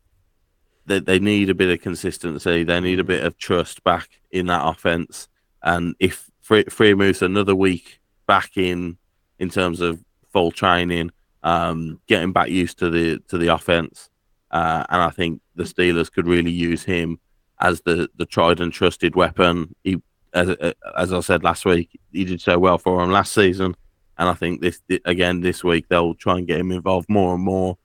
They 0.92 1.00
they 1.00 1.20
need 1.20 1.50
a 1.50 1.56
bit 1.56 1.70
of 1.70 1.82
consistency. 1.82 2.64
They 2.64 2.80
need 2.82 3.00
a 3.00 3.06
bit 3.06 3.24
of 3.24 3.38
trust 3.38 3.82
back 3.84 4.10
in 4.30 4.48
that 4.48 4.68
offense. 4.68 5.30
And 5.64 5.96
if 6.00 6.30
Free 6.42 6.94
moves 6.96 7.22
another 7.22 7.56
week 7.56 8.02
back 8.28 8.58
in 8.58 8.98
in 9.40 9.50
terms 9.50 9.80
of 9.80 10.04
full 10.34 10.52
training, 10.52 11.12
um, 11.44 12.02
getting 12.08 12.34
back 12.34 12.50
used 12.50 12.78
to 12.80 12.90
the 12.90 13.20
to 13.30 13.38
the 13.38 13.48
offense, 13.48 14.10
uh, 14.52 14.86
and 14.90 15.02
I 15.02 15.12
think 15.12 15.42
the 15.56 15.64
Steelers 15.64 16.12
could 16.12 16.28
really 16.28 16.52
use 16.52 16.84
him 16.84 17.20
as 17.62 17.80
the 17.82 18.10
the 18.18 18.26
tried 18.26 18.60
and 18.60 18.74
trusted 18.74 19.16
weapon. 19.16 19.74
He, 19.86 20.02
as 20.34 20.50
as 20.98 21.14
I 21.14 21.22
said 21.22 21.42
last 21.42 21.64
week, 21.64 21.98
he 22.12 22.26
did 22.26 22.42
so 22.42 22.60
well 22.60 22.78
for 22.78 23.02
him 23.02 23.12
last 23.12 23.32
season, 23.32 23.76
and 24.18 24.28
I 24.28 24.34
think 24.34 24.60
this 24.60 24.82
again 25.06 25.40
this 25.40 25.64
week 25.64 25.88
they'll 25.88 26.16
try 26.16 26.38
and 26.38 26.48
get 26.48 26.60
him 26.60 26.74
involved 26.74 27.08
more 27.08 27.34
and 27.36 27.44
more. 27.44 27.78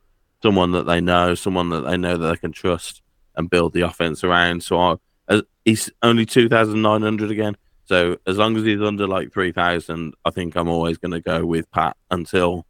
Someone 0.46 0.70
that 0.72 0.86
they 0.86 1.00
know, 1.00 1.34
someone 1.34 1.70
that 1.70 1.80
they 1.80 1.96
know 1.96 2.16
that 2.16 2.28
they 2.28 2.36
can 2.36 2.52
trust, 2.52 3.02
and 3.34 3.50
build 3.50 3.72
the 3.72 3.80
offense 3.80 4.22
around. 4.22 4.62
So 4.62 4.78
I, 4.78 4.96
as, 5.28 5.42
he's 5.64 5.90
only 6.04 6.24
two 6.24 6.48
thousand 6.48 6.82
nine 6.82 7.02
hundred 7.02 7.32
again. 7.32 7.56
So 7.84 8.16
as 8.28 8.36
long 8.38 8.56
as 8.56 8.62
he's 8.62 8.80
under 8.80 9.08
like 9.08 9.32
three 9.32 9.50
thousand, 9.50 10.14
I 10.24 10.30
think 10.30 10.54
I'm 10.54 10.68
always 10.68 10.98
going 10.98 11.10
to 11.10 11.20
go 11.20 11.44
with 11.44 11.68
Pat 11.72 11.96
until 12.12 12.64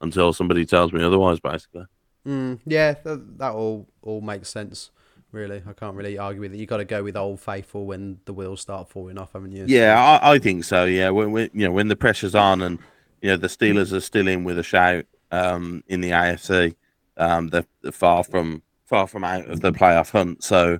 until 0.00 0.32
somebody 0.32 0.66
tells 0.66 0.92
me 0.92 1.04
otherwise. 1.04 1.38
Basically, 1.38 1.84
Mm, 2.26 2.58
yeah, 2.66 2.94
that, 3.04 3.38
that 3.38 3.52
all 3.52 3.86
all 4.02 4.20
makes 4.20 4.48
sense. 4.48 4.90
Really, 5.30 5.62
I 5.68 5.72
can't 5.72 5.94
really 5.96 6.18
argue 6.18 6.40
with 6.40 6.54
it. 6.54 6.58
You 6.58 6.66
got 6.66 6.78
to 6.78 6.84
go 6.84 7.02
with 7.04 7.16
Old 7.16 7.38
Faithful 7.40 7.86
when 7.86 8.18
the 8.24 8.32
wheels 8.32 8.60
start 8.60 8.88
falling 8.88 9.18
off, 9.18 9.34
haven't 9.34 9.52
you? 9.52 9.66
yeah, 9.68 10.18
I, 10.22 10.32
I 10.34 10.38
think 10.40 10.64
so. 10.64 10.84
Yeah, 10.84 11.10
when, 11.10 11.30
when 11.32 11.50
you 11.52 11.66
know 11.66 11.72
when 11.72 11.88
the 11.88 11.96
pressure's 11.96 12.34
on 12.34 12.60
and 12.60 12.78
you 13.22 13.30
know 13.30 13.36
the 13.36 13.46
Steelers 13.48 13.92
are 13.92 14.00
still 14.00 14.26
in 14.26 14.42
with 14.44 14.58
a 14.58 14.62
shout 14.62 15.04
um, 15.32 15.82
in 15.88 16.00
the 16.00 16.10
AFC, 16.10 16.74
um, 17.16 17.48
they're, 17.48 17.66
they're 17.82 17.92
far 17.92 18.24
from 18.24 18.62
far 18.86 19.06
from 19.06 19.24
out 19.24 19.48
of 19.48 19.60
the 19.60 19.72
playoff 19.72 20.10
hunt. 20.10 20.42
So 20.44 20.78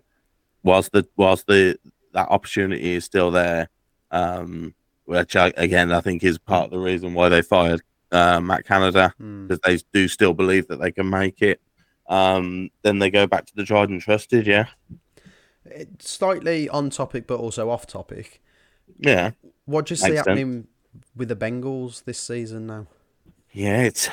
whilst 0.63 0.93
the 0.93 1.07
whilst 1.17 1.47
the 1.47 1.79
that 2.13 2.29
opportunity 2.29 2.93
is 2.95 3.05
still 3.05 3.31
there, 3.31 3.69
um, 4.11 4.75
which 5.05 5.37
I, 5.37 5.53
again 5.57 5.93
I 5.93 6.01
think 6.01 6.23
is 6.25 6.39
part 6.39 6.67
of 6.67 6.71
the 6.71 6.79
reason 6.79 7.15
why 7.15 7.29
they 7.29 7.43
fired 7.43 7.83
uh, 8.13 8.41
Matt 8.41 8.67
Canada 8.67 9.13
Mm, 9.21 9.49
because 9.49 9.61
they 9.65 9.79
do 9.93 10.09
still 10.09 10.33
believe 10.35 10.69
that 10.69 10.81
they 10.81 10.93
can 10.93 11.09
make 11.11 11.43
it. 11.43 11.61
Um, 12.09 12.71
then 12.83 12.99
they 12.99 13.11
go 13.11 13.27
back 13.27 13.47
to 13.47 13.53
the 13.57 13.65
tried 13.65 13.89
and 13.89 14.01
trusted. 14.01 14.47
Yeah, 14.47 14.67
it- 15.65 16.03
slightly 16.03 16.69
on 16.69 16.91
topic, 16.91 17.27
but 17.27 17.41
also 17.41 17.71
off 17.71 17.87
topic. 17.87 18.43
yeah, 18.99 19.31
What 19.65 19.87
do 19.87 19.93
you 19.93 19.97
see 19.97 20.09
Makes 20.11 20.17
sense. 20.19 20.27
happening 20.27 20.67
with 21.17 21.29
the 21.29 21.37
Bengals 21.37 22.05
this 22.05 22.19
season 22.21 22.67
now? 22.67 22.87
yeah. 23.53 23.83
It's. 23.83 24.09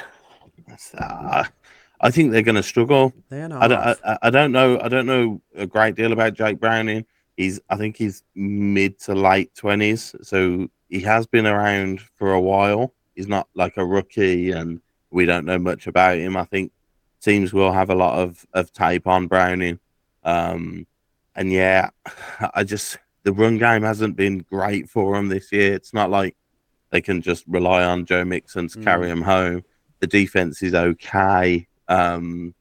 it's 0.68 0.94
uh, 0.96 1.44
I 2.02 2.12
think 2.12 2.32
they're 2.32 2.42
going 2.42 2.56
to 2.56 2.64
struggle. 2.64 3.14
They 3.30 3.42
are 3.42 3.50
I 3.64 3.68
don't, 3.68 3.80
I, 4.04 4.18
I- 4.24 4.30
don't 4.30 4.52
know. 4.52 4.80
I 4.82 4.90
don't 4.90 5.06
know 5.06 5.42
a 5.56 5.68
great 5.68 5.96
deal 5.96 6.12
about 6.12 6.34
Jake 6.34 6.60
Browning. 6.60 7.06
He's, 7.38 7.60
I 7.70 7.78
think 7.78 7.96
he's 7.96 8.24
mid 8.36 9.00
to 9.02 9.16
late 9.16 9.54
twenties, 9.56 10.14
so 10.22 10.68
he 10.90 11.00
has 11.02 11.26
been 11.28 11.46
around 11.48 12.02
for 12.16 12.34
a 12.34 12.42
while. 12.42 12.94
He's 13.16 13.28
not 13.28 13.48
like 13.56 13.78
a 13.78 13.86
rookie, 13.86 14.52
and 14.52 14.82
we 15.12 15.26
don't 15.26 15.46
know 15.46 15.58
much 15.58 15.88
about 15.88 16.18
him. 16.18 16.36
I 16.36 16.44
think 16.46 16.72
teams 17.22 17.54
will 17.54 17.72
have 17.72 17.90
a 17.90 17.96
lot 17.96 18.20
of, 18.20 18.46
of 18.54 18.74
tape 18.74 19.08
on 19.08 19.28
Browning, 19.28 19.80
um, 20.24 20.86
and 21.36 21.52
yeah, 21.52 21.90
I 22.54 22.64
just 22.64 22.98
the 23.24 23.32
run 23.34 23.58
game 23.58 23.84
hasn't 23.84 24.16
been 24.16 24.40
great 24.40 24.90
for 24.90 25.16
him 25.16 25.30
this 25.30 25.52
year. 25.52 25.74
It's 25.74 25.94
not 25.94 26.10
like 26.10 26.36
they 26.90 27.02
can 27.02 27.22
just 27.22 27.46
rely 27.48 27.84
on 27.84 28.06
Joe 28.06 28.26
Mixon 28.26 28.68
to 28.70 28.80
carry 28.82 29.10
him 29.10 29.22
home. 29.22 29.64
The 30.00 30.08
defense 30.08 30.62
is 30.64 30.74
okay. 30.74 31.68
Um, 31.92 32.54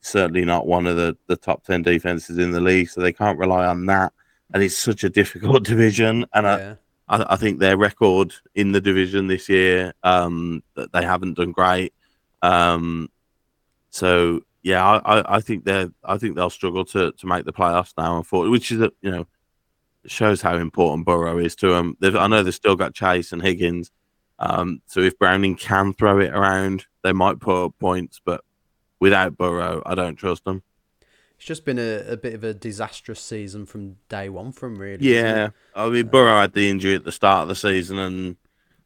certainly 0.00 0.44
not 0.44 0.66
one 0.66 0.86
of 0.86 0.96
the, 0.96 1.16
the 1.26 1.36
top 1.36 1.64
10 1.64 1.82
defenses 1.82 2.38
in 2.38 2.52
the 2.52 2.60
league, 2.60 2.88
so 2.88 3.00
they 3.00 3.12
can't 3.12 3.38
rely 3.38 3.66
on 3.66 3.86
that. 3.86 4.12
And 4.52 4.62
it's 4.62 4.78
such 4.78 5.04
a 5.04 5.10
difficult 5.10 5.64
division. 5.72 6.24
And 6.32 6.46
I, 6.46 6.58
yeah. 6.58 6.74
I, 7.08 7.34
I 7.34 7.36
think 7.36 7.58
their 7.58 7.76
record 7.76 8.32
in 8.54 8.72
the 8.72 8.80
division 8.80 9.26
this 9.26 9.48
year, 9.48 9.92
um, 10.02 10.62
that 10.74 10.92
they 10.92 11.04
haven't 11.04 11.34
done 11.34 11.52
great. 11.52 11.92
Um, 12.42 13.10
so 13.90 14.42
yeah, 14.62 14.84
I, 14.84 15.18
I, 15.20 15.36
I 15.36 15.40
think 15.40 15.64
they're 15.64 15.90
I 16.02 16.18
think 16.18 16.34
they'll 16.34 16.50
struggle 16.50 16.84
to, 16.86 17.12
to 17.12 17.26
make 17.26 17.44
the 17.44 17.52
playoffs 17.52 17.92
now, 17.96 18.16
unfortunately, 18.16 18.50
which 18.50 18.72
is 18.72 18.80
a, 18.80 18.90
you 19.02 19.10
know 19.10 19.26
shows 20.06 20.42
how 20.42 20.56
important 20.56 21.06
Burrow 21.06 21.38
is 21.38 21.56
to 21.56 21.68
them. 21.68 21.96
They've, 22.00 22.14
I 22.14 22.26
know 22.26 22.42
they've 22.42 22.54
still 22.54 22.76
got 22.76 22.94
Chase 22.94 23.32
and 23.32 23.40
Higgins, 23.40 23.90
um, 24.38 24.82
so 24.86 25.00
if 25.00 25.18
Browning 25.18 25.56
can 25.56 25.94
throw 25.94 26.18
it 26.18 26.32
around, 26.34 26.86
they 27.04 27.12
might 27.12 27.38
put 27.38 27.66
up 27.66 27.78
points, 27.78 28.20
but 28.24 28.42
without 28.98 29.36
Burrow, 29.38 29.82
I 29.86 29.94
don't 29.94 30.16
trust 30.16 30.44
them. 30.44 30.64
It's 31.36 31.46
just 31.46 31.64
been 31.64 31.78
a, 31.78 32.12
a 32.12 32.16
bit 32.16 32.34
of 32.34 32.44
a 32.44 32.54
disastrous 32.54 33.20
season 33.20 33.66
from 33.66 33.96
day 34.08 34.28
one 34.28 34.52
from 34.52 34.76
really. 34.76 35.04
Yeah, 35.06 35.50
I 35.74 35.88
mean 35.88 36.06
Burrow 36.06 36.40
had 36.40 36.52
the 36.52 36.68
injury 36.70 36.94
at 36.94 37.04
the 37.04 37.12
start 37.12 37.42
of 37.42 37.48
the 37.48 37.54
season, 37.54 37.98
and 37.98 38.36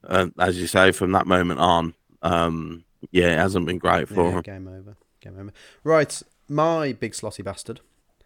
uh, 0.04 0.28
as 0.38 0.58
you 0.60 0.66
say, 0.66 0.92
from 0.92 1.12
that 1.12 1.26
moment 1.26 1.60
on, 1.60 1.94
um, 2.22 2.84
yeah, 3.10 3.32
it 3.32 3.38
hasn't 3.38 3.66
been 3.66 3.78
great 3.78 4.08
for 4.08 4.14
Yeah, 4.24 4.36
him. 4.38 4.42
game 4.42 4.68
over. 4.68 4.96
Game 5.20 5.38
over. 5.38 5.52
Right, 5.84 6.22
my 6.48 6.92
big 6.92 7.12
slotty 7.12 7.44
bastard. 7.44 7.80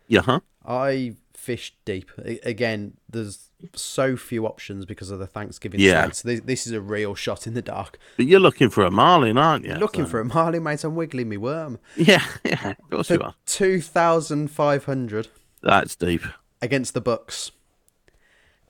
Yeah, 0.07 0.23
huh? 0.23 0.41
I 0.65 1.15
fished 1.43 1.75
deep. 1.85 2.11
Again, 2.45 2.95
there's 3.11 3.49
so 3.75 4.17
few 4.17 4.47
options 4.47 4.85
because 4.87 5.11
of 5.11 5.19
the 5.19 5.27
Thanksgiving 5.27 5.81
Yeah. 5.81 6.11
So 6.13 6.29
this, 6.29 6.41
this 6.41 6.67
is 6.69 6.73
a 6.73 6.81
real 6.81 7.15
shot 7.17 7.47
in 7.49 7.55
the 7.55 7.63
dark. 7.63 7.99
But 8.17 8.27
you're 8.27 8.39
looking 8.41 8.71
for 8.71 8.85
a 8.85 8.91
Marlin, 8.93 9.37
aren't 9.37 9.65
you? 9.65 9.75
Looking 9.75 10.05
So- 10.05 10.11
for 10.11 10.21
a 10.21 10.25
marlin, 10.25 10.63
mate. 10.63 10.85
I'm 10.85 10.95
wiggling 10.95 11.29
me 11.29 11.37
worm. 11.37 11.79
Yeah, 11.97 12.25
yeah, 12.45 12.71
of 12.71 12.91
course 12.91 13.11
you 13.11 13.21
are. 13.21 13.35
2,500 13.47 15.29
That's 15.63 15.97
deep. 15.97 16.23
against 16.61 16.95
the 16.95 17.01
Bucks. 17.01 17.51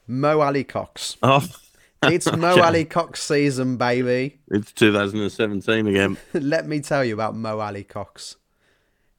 Mo 0.07 0.41
Alie-Cox. 0.41 1.17
Oh, 1.23 1.47
It's 2.05 2.31
Mo 2.37 2.53
Okay. 2.53 2.61
Ali 2.61 2.85
Cox 2.85 3.23
season, 3.23 3.77
baby. 3.77 4.41
it's 4.51 4.73
2017 4.73 5.87
again. 5.87 6.17
Let 6.35 6.67
me 6.67 6.81
tell 6.81 7.05
you 7.05 7.15
about 7.15 7.37
Mo 7.37 7.61
Alie-Cox. 7.61 8.37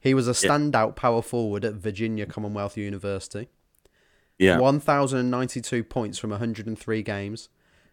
He 0.04 0.14
was 0.14 0.28
a 0.28 0.32
standout 0.32 0.94
power 0.94 1.22
forward 1.22 1.64
at 1.64 1.74
Virginia 1.74 2.26
Commonwealth 2.26 2.76
University. 2.76 3.48
Yeah, 4.38 4.58
1,092 4.58 5.82
points 5.84 6.18
from 6.18 6.30
103 6.30 7.02
games, 7.02 7.48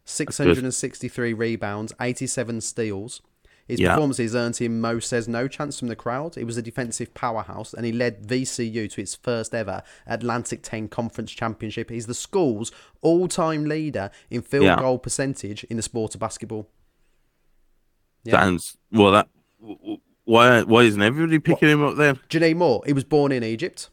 663 0.05 1.33
rebounds, 1.33 1.93
87 2.01 2.61
steals. 2.61 3.21
His 3.67 3.79
Yeah. 3.79 3.93
performances 3.93 4.35
earned 4.35 4.57
him 4.57 4.81
Mo 4.81 4.99
says 4.99 5.27
no 5.29 5.47
chance 5.47 5.79
from 5.79 5.87
the 5.87 5.95
crowd. 5.95 6.35
He 6.35 6.43
was 6.43 6.57
a 6.57 6.61
defensive 6.61 7.13
powerhouse 7.13 7.73
and 7.73 7.85
he 7.85 7.91
led 7.93 8.25
VCU 8.27 8.89
to 8.89 9.01
its 9.01 9.15
first 9.15 9.55
ever 9.55 9.81
Atlantic 10.05 10.61
10 10.63 10.89
Conference 10.89 11.31
Championship. 11.31 11.89
He's 11.89 12.07
the 12.07 12.13
school's 12.13 12.71
all 13.01 13.29
time 13.29 13.63
leader 13.65 14.11
in 14.29 14.41
field 14.41 14.65
Yeah. 14.65 14.77
goal 14.79 14.97
percentage 14.99 15.63
in 15.65 15.77
the 15.77 15.83
sport 15.83 16.13
of 16.15 16.19
basketball. 16.19 16.67
Yeah. 18.25 18.41
sounds 18.41 18.77
well. 18.91 19.11
That 19.11 19.29
why 20.25 20.61
why 20.63 20.83
isn't 20.83 21.01
everybody 21.01 21.39
picking 21.39 21.69
him 21.69 21.83
up 21.83 21.95
then? 21.97 22.19
Do 22.29 22.55
Moore. 22.55 22.81
He 22.85 22.93
was 22.93 23.03
born 23.03 23.31
in 23.31 23.43
Egypt. 23.43 23.89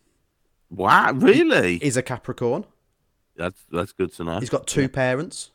Wow, 0.71 1.13
really? 1.13 1.79
He's 1.79 1.97
a 1.97 2.03
Capricorn. 2.03 2.65
That's 3.37 3.61
that's 3.71 3.93
good 3.93 4.13
to 4.15 4.25
know. 4.25 4.39
He's 4.41 4.51
got 4.51 4.67
two 4.67 4.89
parents. 4.89 5.51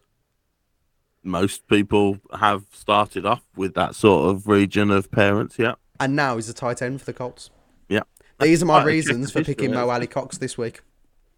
Most 1.24 1.68
people 1.68 2.18
have 2.38 2.66
started 2.74 3.26
off 3.26 3.44
with 3.56 3.76
that 3.76 3.96
sort 3.96 4.30
of 4.30 4.48
region 4.48 4.92
of 4.92 5.10
parents. 5.12 5.58
Yeah, 5.58 5.76
And 6.00 6.16
now 6.16 6.36
he's 6.36 6.50
a 6.50 6.54
tight 6.54 6.82
end 6.82 7.00
for 7.00 7.06
the 7.06 7.14
Colts. 7.14 7.50
yeah. 7.88 8.02
These 8.40 8.62
are 8.62 8.66
my 8.66 8.84
reasons 8.84 9.32
for 9.32 9.42
picking 9.44 9.72
Mo 9.72 9.90
Alie-Cox 9.90 10.40
this 10.40 10.58
week. 10.58 10.82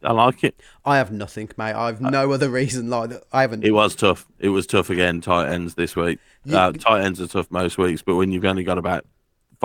I 0.01 0.11
like 0.11 0.43
it. 0.43 0.59
I 0.85 0.97
have 0.97 1.11
nothing, 1.11 1.49
mate. 1.57 1.73
I've 1.73 2.01
no 2.01 2.31
other 2.31 2.49
reason 2.49 2.89
like. 2.89 3.11
I 3.31 3.41
haven't. 3.41 3.63
It 3.63 3.71
was 3.71 3.95
tough. 3.95 4.25
It 4.39 4.49
was 4.49 4.65
tough 4.65 4.89
again. 4.89 5.21
Tight 5.21 5.49
ends 5.51 5.75
this 5.75 5.95
week. 5.95 6.19
You- 6.45 6.57
Uh, 6.57 6.71
tight 6.71 7.03
ends 7.03 7.21
are 7.21 7.27
tough 7.27 7.51
most 7.51 7.77
weeks, 7.77 8.01
but 8.01 8.15
when 8.15 8.31
you've 8.31 8.45
only 8.45 8.63
got 8.63 8.77
about 8.79 9.05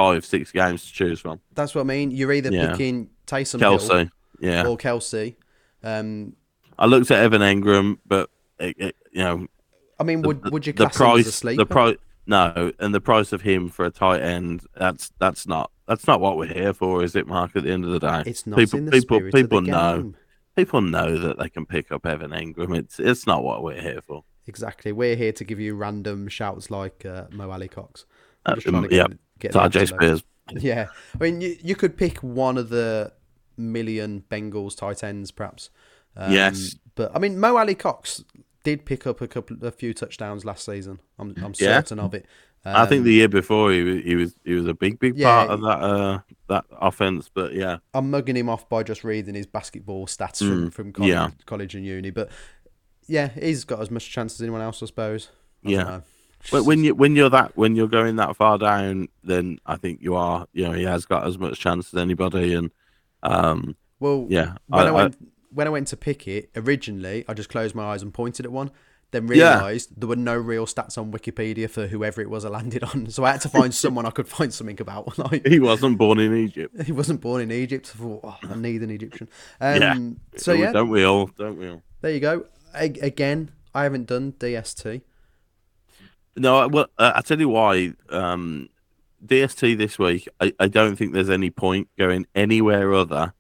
five, 0.01 0.25
six 0.25 0.53
games 0.53 0.85
to 0.87 0.93
choose 0.93 1.21
from, 1.21 1.41
That's 1.55 1.75
what 1.75 1.83
I 1.83 1.85
mean. 1.85 2.11
You're 2.11 2.33
either 2.33 2.51
Yeah. 2.53 2.71
picking 2.73 3.11
Taysom 3.27 3.61
Hill 3.61 3.79
Kelsey. 3.79 4.11
Yeah, 4.41 4.67
or 4.67 4.77
Kelsey. 4.77 5.37
Um, 5.83 6.35
I 6.79 6.87
looked 6.87 7.11
at 7.11 7.19
Evan 7.23 7.43
Engram, 7.43 7.99
but 8.07 8.31
it, 8.59 8.77
it, 8.79 8.97
you 9.13 9.23
know 9.23 9.47
I 9.99 10.03
mean, 10.03 10.23
would 10.23 10.51
would 10.51 10.67
you 10.67 10.73
the 10.73 10.89
class 10.89 10.97
him 10.99 11.07
as 11.07 11.21
a 11.21 11.25
price, 11.25 11.35
sleeper? 11.35 11.63
the 11.63 11.67
price, 11.67 11.97
no, 12.27 12.73
and 12.79 12.95
the 12.95 13.01
price 13.01 13.33
of 13.33 13.43
him 13.43 13.69
for 13.69 13.85
a 13.85 13.91
tight 13.91 14.23
end, 14.23 14.63
that's 14.75 15.13
that's 15.19 15.47
not 15.47 15.71
that's 15.87 16.07
not 16.07 16.21
what 16.21 16.39
we're 16.39 16.47
here 16.47 16.73
for, 16.73 17.03
is 17.05 17.15
it, 17.17 17.27
Mark? 17.27 17.55
At 17.57 17.65
the 17.65 17.71
end 17.71 17.85
of 17.85 17.91
the 17.91 17.99
day, 17.99 18.23
It's 18.27 18.47
not 18.47 18.59
people 18.59 18.79
in 18.79 18.85
the 18.87 18.93
people 18.93 19.21
people 19.21 19.61
the 19.61 19.71
know 19.71 20.15
people 20.57 20.81
know 20.81 21.19
that 21.19 21.39
they 21.39 21.49
can 21.51 21.67
pick 21.67 21.93
up 21.93 22.07
Evan 22.07 22.31
Engram. 22.31 22.77
It's 22.79 22.99
it's 22.99 23.27
not 23.27 23.45
what 23.45 23.63
we're 23.63 23.81
here 23.81 24.01
for. 24.01 24.25
Exactly. 24.47 24.91
We're 24.91 25.17
here 25.17 25.33
to 25.33 25.45
give 25.45 25.61
you 25.61 25.75
random 25.75 26.29
shouts 26.29 26.71
like 26.71 27.05
uh, 27.05 27.27
Mo 27.31 27.51
Alie-Cox. 27.51 28.07
Uh, 28.47 28.51
I'm 28.51 28.55
just 28.57 28.67
trying 28.67 28.89
to 28.89 28.89
um, 28.89 29.13
yeah, 29.13 29.17
get, 29.41 29.53
get 29.73 29.73
Tyjae. 29.73 29.89
Spears. 29.89 30.25
Yeah, 30.53 30.89
I 31.21 31.25
mean, 31.25 31.41
you, 31.41 31.57
you 31.63 31.77
could 31.77 31.97
pick 31.97 32.19
one 32.19 32.59
of 32.59 32.69
the 32.71 33.13
million 33.57 34.25
Bengals 34.31 34.77
tight 34.77 35.05
ends, 35.05 35.31
perhaps. 35.31 35.71
Um, 36.17 36.33
Yes. 36.33 36.77
but 36.95 37.13
I 37.15 37.19
mean, 37.19 37.39
Mo 37.39 37.57
Alie-Cox 37.57 38.25
did 38.65 38.85
pick 38.85 39.07
up 39.07 39.21
a 39.21 39.29
couple, 39.29 39.57
a 39.63 39.71
few 39.71 39.95
touchdowns 39.95 40.45
last 40.45 40.65
season. 40.65 41.01
I'm, 41.19 41.37
I'm 41.43 41.55
Yeah. 41.59 41.83
certain 41.83 41.99
of 42.01 42.15
it. 42.15 42.27
I 42.65 42.85
think 42.87 43.01
Um, 43.01 43.05
the 43.05 43.13
year 43.15 43.29
before 43.29 43.73
he 43.73 43.83
was 43.83 44.05
he 44.05 44.17
was 44.17 44.35
he 44.45 44.53
was 44.53 44.67
a 44.67 44.75
big 44.75 44.99
big 44.99 45.17
Yeah, 45.17 45.47
part 45.47 45.51
of 45.51 45.61
that 45.63 45.81
uh 45.81 46.19
that 46.49 46.65
offense. 46.71 47.31
But 47.33 47.55
yeah, 47.55 47.79
I'm 47.95 48.11
mugging 48.11 48.37
him 48.37 48.51
off 48.51 48.69
by 48.69 48.83
just 48.83 49.03
reading 49.03 49.35
his 49.35 49.47
basketball 49.47 50.07
stats 50.07 50.39
from, 50.47 50.69
Mm, 50.69 50.73
from 50.73 50.93
college, 50.93 51.11
yeah. 51.11 51.31
college 51.47 51.75
and 51.75 51.87
uni. 51.87 52.11
But 52.11 52.31
yeah, 53.07 53.29
he's 53.29 53.65
got 53.65 53.81
as 53.81 53.91
much 53.91 54.11
chance 54.11 54.35
as 54.35 54.43
anyone 54.43 54.61
else, 54.61 54.83
I 54.83 54.87
suppose. 54.87 55.31
I 55.65 55.71
Yeah. 55.71 56.01
But 56.51 56.65
when 56.65 56.85
you 56.85 56.95
when 56.95 57.17
you're 57.17 57.31
that 57.31 57.57
when 57.57 57.77
you're 57.77 57.89
going 57.89 58.17
that 58.17 58.35
far 58.37 58.59
down, 58.59 59.09
then 59.23 59.59
I 59.67 59.77
think 59.77 60.01
you 60.03 60.15
are. 60.17 60.47
You 60.53 60.65
know, 60.69 60.73
he 60.73 60.85
has 60.85 61.05
got 61.05 61.27
as 61.27 61.39
much 61.39 61.59
chance 61.61 61.93
as 61.93 62.01
anybody, 62.01 62.55
and 62.55 62.71
um, 63.23 63.77
well, 63.99 64.27
yeah, 64.31 64.55
when 64.69 64.87
I, 64.87 64.87
I, 64.87 64.89
I, 64.89 64.93
went 64.93 65.29
when 65.53 65.67
I 65.67 65.71
went 65.71 65.89
to 65.89 65.97
pick 65.97 66.27
it 66.27 66.51
originally, 66.57 67.25
I 67.29 67.35
just 67.35 67.49
closed 67.51 67.75
my 67.75 67.85
eyes 67.85 68.03
and 68.03 68.13
pointed 68.15 68.47
at 68.47 68.53
one. 68.53 68.71
Then 69.13 69.27
Yeah. 69.27 69.57
realised 69.57 70.01
there 70.01 70.09
were 70.09 70.15
no 70.15 70.37
real 70.37 70.67
stats 70.67 70.97
on 70.97 71.11
Wikipedia 71.11 71.69
for 71.69 71.89
whoever 71.89 72.21
it 72.21 72.31
was 72.31 72.45
I 72.45 72.49
landed 72.49 72.85
on, 72.85 73.11
so 73.11 73.25
I 73.25 73.33
had 73.33 73.41
to 73.41 73.49
find 73.49 73.75
someone 73.85 74.07
I 74.07 74.11
could 74.11 74.29
find 74.29 74.55
something 74.55 74.81
about. 74.81 75.19
Like 75.19 75.45
he 75.47 75.59
wasn't 75.59 75.99
born 75.99 76.21
in 76.21 76.35
Egypt. 76.37 76.81
he 76.83 76.93
wasn't 76.93 77.21
born 77.21 77.43
in 77.43 77.51
Egypt. 77.51 77.93
I 77.95 77.99
thought, 77.99 78.21
oh, 78.23 78.39
I 78.49 78.55
need 78.55 78.83
an 78.83 78.91
Egyptian. 78.91 79.29
Um, 79.61 79.81
Yeah. 79.83 79.99
So 80.39 80.53
yeah, 80.53 80.73
don't 80.73 80.89
we 80.91 81.03
all? 81.05 81.27
Don't 81.37 81.59
we 81.59 81.69
all? 81.69 81.83
there 82.01 82.13
you 82.13 82.21
go. 82.21 82.47
A- 82.75 83.01
again, 83.03 83.51
I 83.75 83.83
haven't 83.83 84.07
done 84.07 84.33
DST. 84.39 85.03
No, 86.41 86.67
well, 86.69 86.87
uh, 86.99 87.13
I 87.15 87.21
tell 87.21 87.39
you 87.39 87.49
why. 87.51 87.93
Um, 88.09 88.69
DST 89.25 89.77
this 89.77 89.99
week, 89.99 90.27
I, 90.41 90.53
I 90.59 90.69
don't 90.69 90.97
think 90.97 91.13
there's 91.13 91.29
any 91.29 91.51
point 91.51 91.89
going 91.99 92.27
anywhere 92.35 92.95
other. 92.95 93.35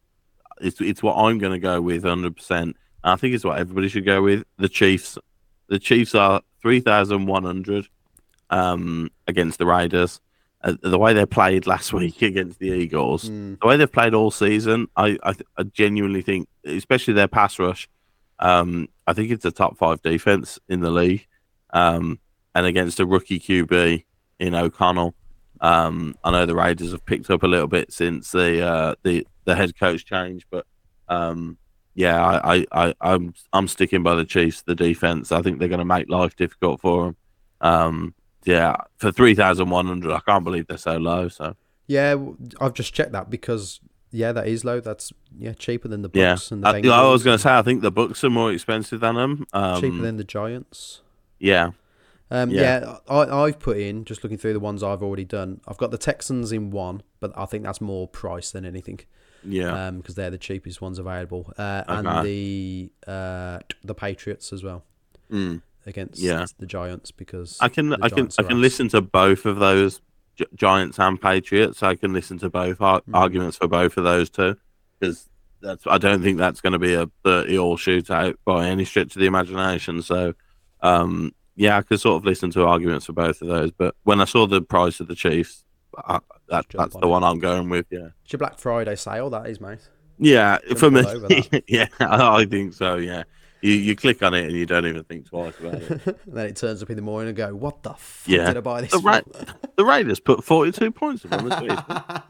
It's 0.60 0.78
it's 0.80 1.02
what 1.02 1.14
I'm 1.16 1.38
going 1.38 1.52
to 1.52 1.58
go 1.58 1.80
with 1.80 2.04
100. 2.04 2.36
percent 2.36 2.76
I 3.02 3.16
think 3.16 3.34
it's 3.34 3.44
what 3.44 3.58
everybody 3.58 3.88
should 3.88 4.04
go 4.04 4.20
with. 4.22 4.44
The 4.58 4.68
Chiefs. 4.68 5.16
The 5.68 5.78
Chiefs 5.78 6.14
are 6.14 6.42
3,100 6.60 7.88
um, 8.50 9.10
against 9.26 9.58
the 9.58 9.64
Raiders. 9.66 10.20
Uh, 10.62 10.74
the 10.82 10.98
way 10.98 11.14
they 11.14 11.24
played 11.24 11.66
last 11.66 11.92
week 12.00 12.20
against 12.20 12.58
the 12.58 12.68
Eagles, 12.72 13.30
Mm. 13.30 13.58
the 13.60 13.66
way 13.66 13.76
they've 13.78 13.90
played 13.90 14.12
all 14.12 14.30
season, 14.30 14.88
I, 14.96 15.16
I, 15.22 15.32
th- 15.32 15.46
I 15.56 15.62
genuinely 15.62 16.20
think, 16.20 16.48
especially 16.66 17.14
their 17.14 17.28
pass 17.28 17.58
rush, 17.58 17.88
um, 18.40 18.88
I 19.06 19.14
think 19.14 19.30
it's 19.30 19.44
a 19.46 19.50
top 19.50 19.78
five 19.78 20.02
defense 20.02 20.58
in 20.68 20.80
the 20.80 20.90
league. 20.90 21.26
Um, 21.72 22.18
and 22.54 22.66
against 22.66 23.00
a 23.00 23.06
rookie 23.06 23.38
QB 23.38 24.04
in 24.38 24.54
O'Connell, 24.54 25.14
um, 25.60 26.14
I 26.24 26.30
know 26.30 26.46
the 26.46 26.54
Raiders 26.54 26.92
have 26.92 27.04
picked 27.04 27.30
up 27.30 27.42
a 27.42 27.46
little 27.46 27.68
bit 27.68 27.92
since 27.92 28.30
the 28.30 28.66
uh, 28.66 28.94
the 29.02 29.26
the 29.44 29.54
head 29.54 29.78
coach 29.78 30.04
change, 30.04 30.46
but 30.50 30.66
um, 31.08 31.58
yeah, 31.94 32.24
I, 32.24 32.56
I, 32.56 32.66
I 32.72 32.94
I'm 33.00 33.34
I'm 33.52 33.68
sticking 33.68 34.02
by 34.02 34.14
the 34.14 34.24
Chiefs. 34.24 34.62
The 34.62 34.74
defense, 34.74 35.32
I 35.32 35.42
think 35.42 35.58
they're 35.58 35.68
going 35.68 35.80
to 35.80 35.84
make 35.84 36.08
life 36.08 36.36
difficult 36.36 36.80
for 36.80 37.04
them. 37.04 37.16
Um, 37.60 38.14
yeah, 38.44 38.76
for 38.96 39.12
three 39.12 39.34
thousand 39.34 39.68
one 39.70 39.86
hundred, 39.86 40.12
I 40.12 40.20
can't 40.20 40.44
believe 40.44 40.66
they're 40.66 40.78
so 40.78 40.96
low. 40.96 41.28
So 41.28 41.56
Yeah, 41.86 42.16
I've 42.60 42.74
just 42.74 42.94
checked 42.94 43.12
that 43.12 43.28
because 43.28 43.80
yeah, 44.12 44.32
that 44.32 44.48
is 44.48 44.64
low. 44.64 44.80
That's 44.80 45.12
yeah 45.38 45.52
cheaper 45.52 45.88
than 45.88 46.02
the 46.02 46.10
yeah, 46.14 46.38
and 46.50 46.64
the 46.64 46.90
I, 46.90 47.02
I 47.02 47.10
was 47.10 47.22
going 47.22 47.36
to 47.36 47.42
say 47.42 47.52
I 47.52 47.62
think 47.62 47.82
the 47.82 47.90
Bucks 47.90 48.24
are 48.24 48.30
more 48.30 48.52
expensive 48.52 49.00
than 49.00 49.16
them. 49.16 49.46
Um, 49.52 49.80
cheaper 49.80 49.98
than 49.98 50.16
the 50.16 50.24
Giants. 50.24 51.02
yeah, 51.38 51.70
Um, 52.30 52.50
Yeah. 52.50 52.60
yeah, 52.80 52.96
I, 53.08 53.42
I've 53.44 53.58
put 53.58 53.76
in 53.78 54.04
just 54.04 54.22
looking 54.22 54.38
through 54.38 54.52
the 54.52 54.60
ones 54.60 54.82
I've 54.82 55.02
already 55.02 55.24
done. 55.24 55.60
I've 55.66 55.78
got 55.78 55.90
the 55.90 55.98
Texans 55.98 56.52
in 56.52 56.70
one, 56.70 57.02
but 57.18 57.32
I 57.36 57.44
think 57.46 57.64
that's 57.64 57.80
more 57.80 58.06
price 58.06 58.50
than 58.52 58.64
anything 58.64 59.00
yeah, 59.42 59.90
because 59.90 60.14
they're 60.16 60.30
the 60.30 60.38
cheapest 60.38 60.80
ones 60.82 60.98
available, 60.98 61.52
uh, 61.58 61.82
and 61.88 62.06
Okay. 62.06 62.22
the 63.06 63.10
uh, 63.10 63.58
the 63.82 63.94
Patriots 63.94 64.52
as 64.52 64.62
well 64.62 64.84
Mm. 65.32 65.62
against 65.86 66.20
Yeah. 66.20 66.44
the 66.58 66.66
Giants 66.66 67.10
because 67.10 67.56
I 67.60 67.68
can 67.68 67.94
I 68.02 68.08
can 68.10 68.28
I 68.38 68.42
can 68.42 68.60
listen 68.60 68.88
to 68.90 69.00
both 69.00 69.46
of 69.46 69.56
those 69.58 70.00
Gi- 70.36 70.44
Giants 70.54 70.98
and 70.98 71.20
Patriots. 71.20 71.82
I 71.82 71.94
can 71.96 72.12
listen 72.12 72.38
to 72.38 72.50
both 72.50 72.80
ar- 72.80 73.00
Mm. 73.02 73.14
arguments 73.16 73.56
for 73.56 73.66
both 73.66 73.96
of 73.96 74.04
those 74.04 74.28
two 74.30 74.56
because 74.98 75.28
that's 75.62 75.86
I 75.86 75.96
don't 75.98 76.22
think 76.22 76.36
that's 76.38 76.60
going 76.60 76.74
to 76.74 76.78
be 76.78 76.94
a 76.94 77.08
thirty 77.24 77.58
all 77.58 77.76
shootout 77.78 78.36
by 78.44 78.66
any 78.68 78.84
stretch 78.84 79.16
of 79.16 79.20
the 79.20 79.26
imagination. 79.26 80.02
So, 80.02 80.34
um, 80.82 81.32
yeah, 81.60 81.76
I 81.76 81.82
could 81.82 82.00
sort 82.00 82.16
of 82.16 82.24
listen 82.24 82.50
to 82.52 82.64
arguments 82.64 83.04
for 83.06 83.12
both 83.12 83.42
of 83.42 83.48
those. 83.48 83.70
But 83.70 83.94
when 84.04 84.20
I 84.20 84.24
saw 84.24 84.46
the 84.46 84.62
price 84.62 84.98
of 85.00 85.08
the 85.08 85.14
Chiefs, 85.14 85.64
I, 85.96 86.20
that 86.48 86.66
that's 86.70 86.94
on 86.94 87.00
the 87.02 87.06
it. 87.06 87.10
one 87.10 87.22
I'm 87.22 87.38
going 87.38 87.68
with. 87.68 87.84
Yeah, 87.90 88.08
It's 88.24 88.32
your 88.32 88.38
Black 88.38 88.58
Friday 88.58 88.96
sale. 88.96 89.28
That 89.28 89.46
is, 89.46 89.60
mate. 89.60 89.80
yeah, 90.18 90.56
Jump 90.66 90.78
for 90.78 90.90
me, 90.90 91.00
all 91.02 91.08
over 91.08 91.28
that. 91.28 91.64
yeah, 91.68 91.86
I 92.00 92.46
think 92.46 92.72
so. 92.72 92.96
Yeah. 92.96 93.24
You, 93.62 93.72
you 93.74 93.94
click 93.94 94.22
on 94.22 94.32
it 94.32 94.46
and 94.46 94.52
you 94.56 94.64
don't 94.64 94.86
even 94.86 95.04
think 95.04 95.26
twice 95.28 95.52
about 95.60 95.74
it. 95.74 95.90
and 95.90 96.16
then 96.26 96.46
it 96.46 96.56
turns 96.56 96.82
up 96.82 96.88
in 96.88 96.96
the 96.96 97.02
morning 97.02 97.28
and 97.28 97.36
go, 97.36 97.54
"What 97.54 97.82
the 97.82 97.90
fuck 97.92 98.26
Yeah. 98.26 98.46
did 98.46 98.56
I 98.56 98.60
buy 98.60 98.80
this 98.80 98.92
The. 98.92 98.98
Ra- 99.00 99.20
the 99.76 99.84
Raiders 99.84 100.18
put 100.18 100.42
42 100.42 100.90
points 100.92 101.26
on 101.30 101.46
the 101.46 102.24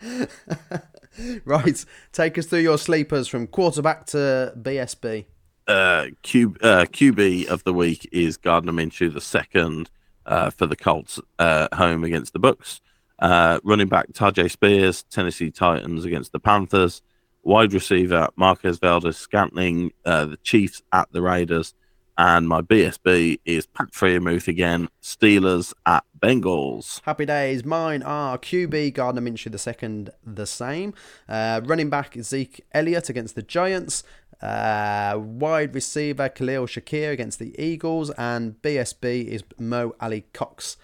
Chiefs. 0.00 1.40
right, 1.44 1.84
take 2.12 2.38
us 2.38 2.46
through 2.46 2.60
your 2.60 2.78
sleepers 2.78 3.28
from 3.28 3.46
quarterback 3.46 4.06
to 4.06 4.54
BSB. 4.56 5.26
Uh, 5.66 6.06
Q, 6.22 6.54
uh, 6.62 6.84
QB 6.84 7.46
of 7.46 7.64
the 7.64 7.72
week 7.72 8.08
is 8.12 8.36
Gardner 8.36 8.72
Minshew, 8.72 9.12
the 9.12 9.20
second 9.20 9.90
uh, 10.24 10.50
for 10.50 10.66
the 10.66 10.76
Colts 10.76 11.18
uh, 11.38 11.68
home 11.74 12.04
against 12.04 12.32
the 12.32 12.38
Bucks. 12.38 12.80
Uh, 13.18 13.58
running 13.64 13.88
back 13.88 14.12
Tyjae 14.12 14.50
Spears, 14.50 15.02
Tennessee 15.04 15.50
Titans 15.50 16.04
against 16.04 16.32
the 16.32 16.38
Panthers. 16.38 17.02
Wide 17.42 17.72
receiver 17.72 18.28
Marquez 18.36 18.78
Valdes 18.78 19.16
Scantling, 19.16 19.92
uh, 20.04 20.26
the 20.26 20.36
Chiefs 20.38 20.82
at 20.92 21.10
the 21.12 21.22
Raiders. 21.22 21.74
And 22.18 22.48
my 22.48 22.62
BSB 22.62 23.40
is 23.44 23.66
Pat 23.66 23.90
Freiermuth 23.92 24.48
again, 24.48 24.88
Steelers 25.02 25.74
at 25.84 26.04
Bengals. 26.18 27.02
Happy 27.04 27.26
days. 27.26 27.64
Mine 27.64 28.02
are 28.02 28.38
QB 28.38 28.94
Gardner 28.94 29.20
Minshew 29.20 29.52
the 29.52 29.58
second, 29.58 30.10
the 30.24 30.46
same. 30.46 30.94
Uh, 31.28 31.60
running 31.64 31.90
back 31.90 32.16
Zeke 32.22 32.64
Elliott 32.72 33.10
against 33.10 33.34
the 33.34 33.42
Giants. 33.42 34.02
Uh, 34.40 35.18
wide 35.18 35.74
receiver 35.74 36.28
Khalil 36.28 36.66
Shakir 36.66 37.10
against 37.10 37.38
the 37.38 37.54
Eagles, 37.62 38.10
and 38.10 38.60
BSB 38.60 39.26
is 39.28 39.42
Mo 39.58 39.94
Alie-Cox 40.00 40.76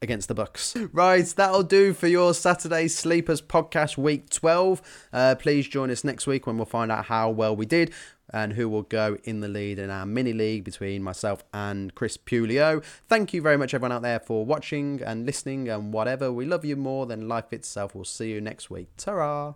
against 0.00 0.28
the 0.28 0.34
Bucks. 0.34 0.76
Right, 0.92 1.26
that'll 1.26 1.62
do 1.62 1.92
for 1.92 2.06
your 2.06 2.34
Saturday 2.34 2.88
Sleepers 2.88 3.42
podcast 3.42 3.96
week 3.96 4.30
12. 4.30 5.08
Uh, 5.12 5.34
please 5.38 5.66
join 5.68 5.90
us 5.90 6.04
next 6.04 6.26
week 6.26 6.46
when 6.46 6.56
we'll 6.56 6.66
find 6.66 6.92
out 6.92 7.06
how 7.06 7.30
well 7.30 7.56
we 7.56 7.66
did 7.66 7.92
and 8.32 8.54
who 8.54 8.68
will 8.68 8.82
go 8.82 9.16
in 9.24 9.40
the 9.40 9.48
lead 9.48 9.78
in 9.78 9.90
our 9.90 10.06
mini 10.06 10.32
league 10.32 10.64
between 10.64 11.02
myself 11.02 11.44
and 11.52 11.94
Chris 11.94 12.16
Pulio. 12.16 12.82
Thank 13.08 13.32
you 13.32 13.42
very 13.42 13.56
much, 13.56 13.74
everyone 13.74 13.92
out 13.92 14.02
there, 14.02 14.20
for 14.20 14.44
watching 14.44 15.00
and 15.04 15.26
listening 15.26 15.68
and 15.68 15.92
whatever. 15.92 16.32
We 16.32 16.44
love 16.44 16.64
you 16.64 16.76
more 16.76 17.06
than 17.06 17.28
life 17.28 17.52
itself. 17.52 17.94
We'll 17.94 18.04
see 18.04 18.30
you 18.30 18.40
next 18.40 18.70
week. 18.70 18.88
Ta 18.96 19.54